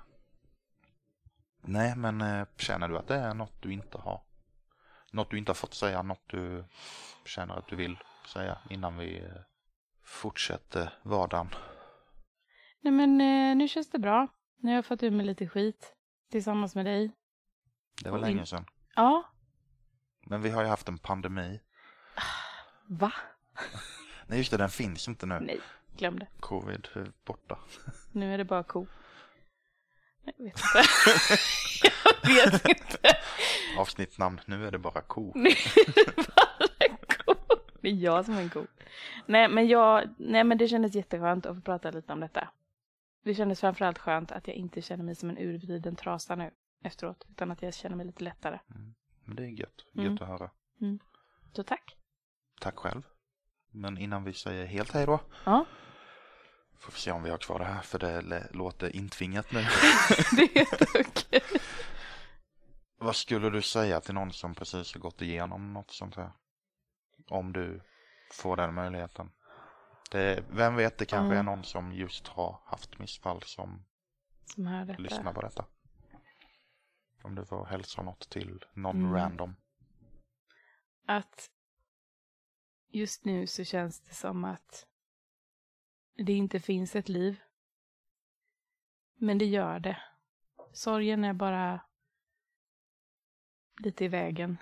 [1.62, 4.22] Nej, men eh, känner du att det är något du inte har?
[5.12, 6.66] Något du inte har fått säga, något du
[7.26, 7.97] känner att du vill
[8.34, 9.32] säga innan vi eh,
[10.03, 11.49] fortsätter vardagen?
[12.82, 14.28] Nej men eh, nu känns det bra.
[14.57, 15.95] Nu har jag fått ur mig lite skit.
[16.32, 17.12] Tillsammans med dig.
[18.03, 18.66] Det var Och in- länge sedan.
[18.95, 19.24] Ja.
[20.26, 21.60] Men vi har ju haft en pandemi.
[22.88, 23.14] Va?
[24.28, 25.39] Nej, just det, den finns inte nu.
[25.39, 25.60] Nej,
[25.97, 26.28] glöm det.
[26.39, 27.60] Covid är borta.
[28.12, 28.88] Nu är det bara ko.
[30.38, 30.84] Jag vet inte.
[32.24, 33.18] jag vet inte.
[33.78, 35.32] Avsnittnamn, nu är det bara ko.
[35.36, 37.36] Nu är det bara ko.
[37.82, 38.66] Det är jag som är en ko.
[39.26, 42.50] Nej men, jag, nej men det kändes jätteskönt att få prata lite om detta.
[43.24, 46.52] Det kändes framförallt skönt att jag inte känner mig som en urvriden trasa nu.
[46.84, 47.26] efteråt.
[47.30, 48.60] Utan att jag känner mig lite lättare.
[49.26, 49.86] Men det är gött.
[49.94, 50.14] Gött Mm.
[50.14, 50.50] att höra.
[51.54, 51.96] Så tack.
[52.62, 53.02] Tack själv.
[53.72, 55.20] Men innan vi säger helt hej då.
[55.46, 55.66] Ja,
[56.80, 59.60] Får vi se om vi har kvar det här för det låter intvingat nu.
[60.36, 61.42] det är helt okej.
[62.98, 66.32] Vad skulle du säga till någon som precis har gått igenom något sånt här?
[67.30, 67.82] Om du
[68.32, 69.32] får den möjligheten.
[70.12, 71.40] Det, vem vet, det kanske Ja.
[71.40, 73.86] är någon som just har haft missfall som
[74.46, 75.66] Som lyssnar på detta.
[77.24, 79.14] Om du får hälsa något till någon Mm.
[79.14, 79.56] random.
[81.08, 81.50] Att
[82.92, 84.86] just nu så känns det som att
[86.24, 87.42] det inte finns ett liv.
[89.16, 89.98] Men det gör det.
[90.72, 91.82] Sorgen är bara
[93.84, 94.58] lite i vägen.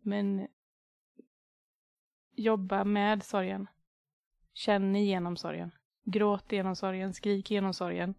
[0.00, 0.48] Men
[2.34, 3.66] jobba med sorgen.
[4.52, 5.70] Känn igenom sorgen.
[6.04, 8.14] Gråt igenom sorgen, skrik igenom sorgen.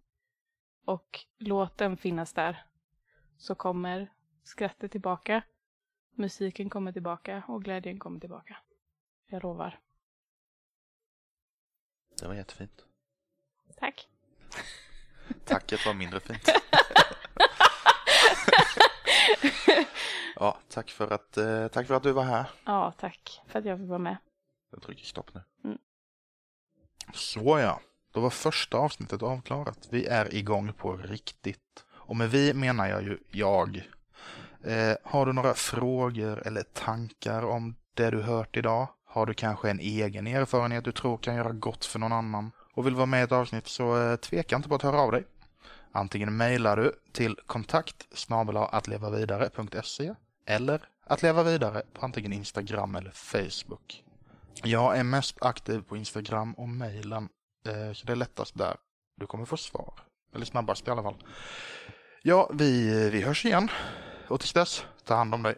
[0.84, 2.66] Och låt den finnas där.
[3.36, 5.42] Så kommer skrattet tillbaka.
[6.14, 8.56] Musiken kommer tillbaka och glädjen kommer tillbaka.
[9.26, 9.80] Jag lovar.
[12.22, 12.84] Det var jättefint.
[13.78, 14.08] Tack.
[15.44, 16.48] Tacket var mindre fint.
[20.36, 22.50] ja, tack för, att, eh, tack för att du var här.
[22.64, 24.16] Ja, tack för att jag fick vara med.
[24.70, 25.42] Jag trycker stopp nu.
[25.64, 25.78] Mm.
[27.14, 27.80] Så ja,
[28.12, 29.88] då var första avsnittet avklarat.
[29.90, 31.84] Vi är igång på riktigt.
[31.90, 33.90] Och med vi menar jag ju jag.
[34.64, 38.88] Eh, har du några frågor eller tankar om det du hört idag?
[39.12, 42.86] Har du kanske en egen erfarenhet du tror kan göra gott för någon annan och
[42.86, 45.24] vill vara med i ett avsnitt så eh, tveka inte på att höra av dig.
[45.92, 48.06] Antingen mejlar du till kontakt
[48.70, 50.14] attlevavidare.se
[50.46, 54.04] eller att leva vidare på antingen Instagram eller Facebook.
[54.62, 57.28] Jag är mest aktiv på Instagram och mejlen,
[57.66, 58.76] eh, så det är lättast där.
[59.16, 59.94] Du kommer få svar.
[60.34, 61.24] Eller snabbast i alla fall.
[62.22, 63.68] Ja, vi, vi hörs igen.
[64.28, 65.56] Och tills dess, ta hand om dig.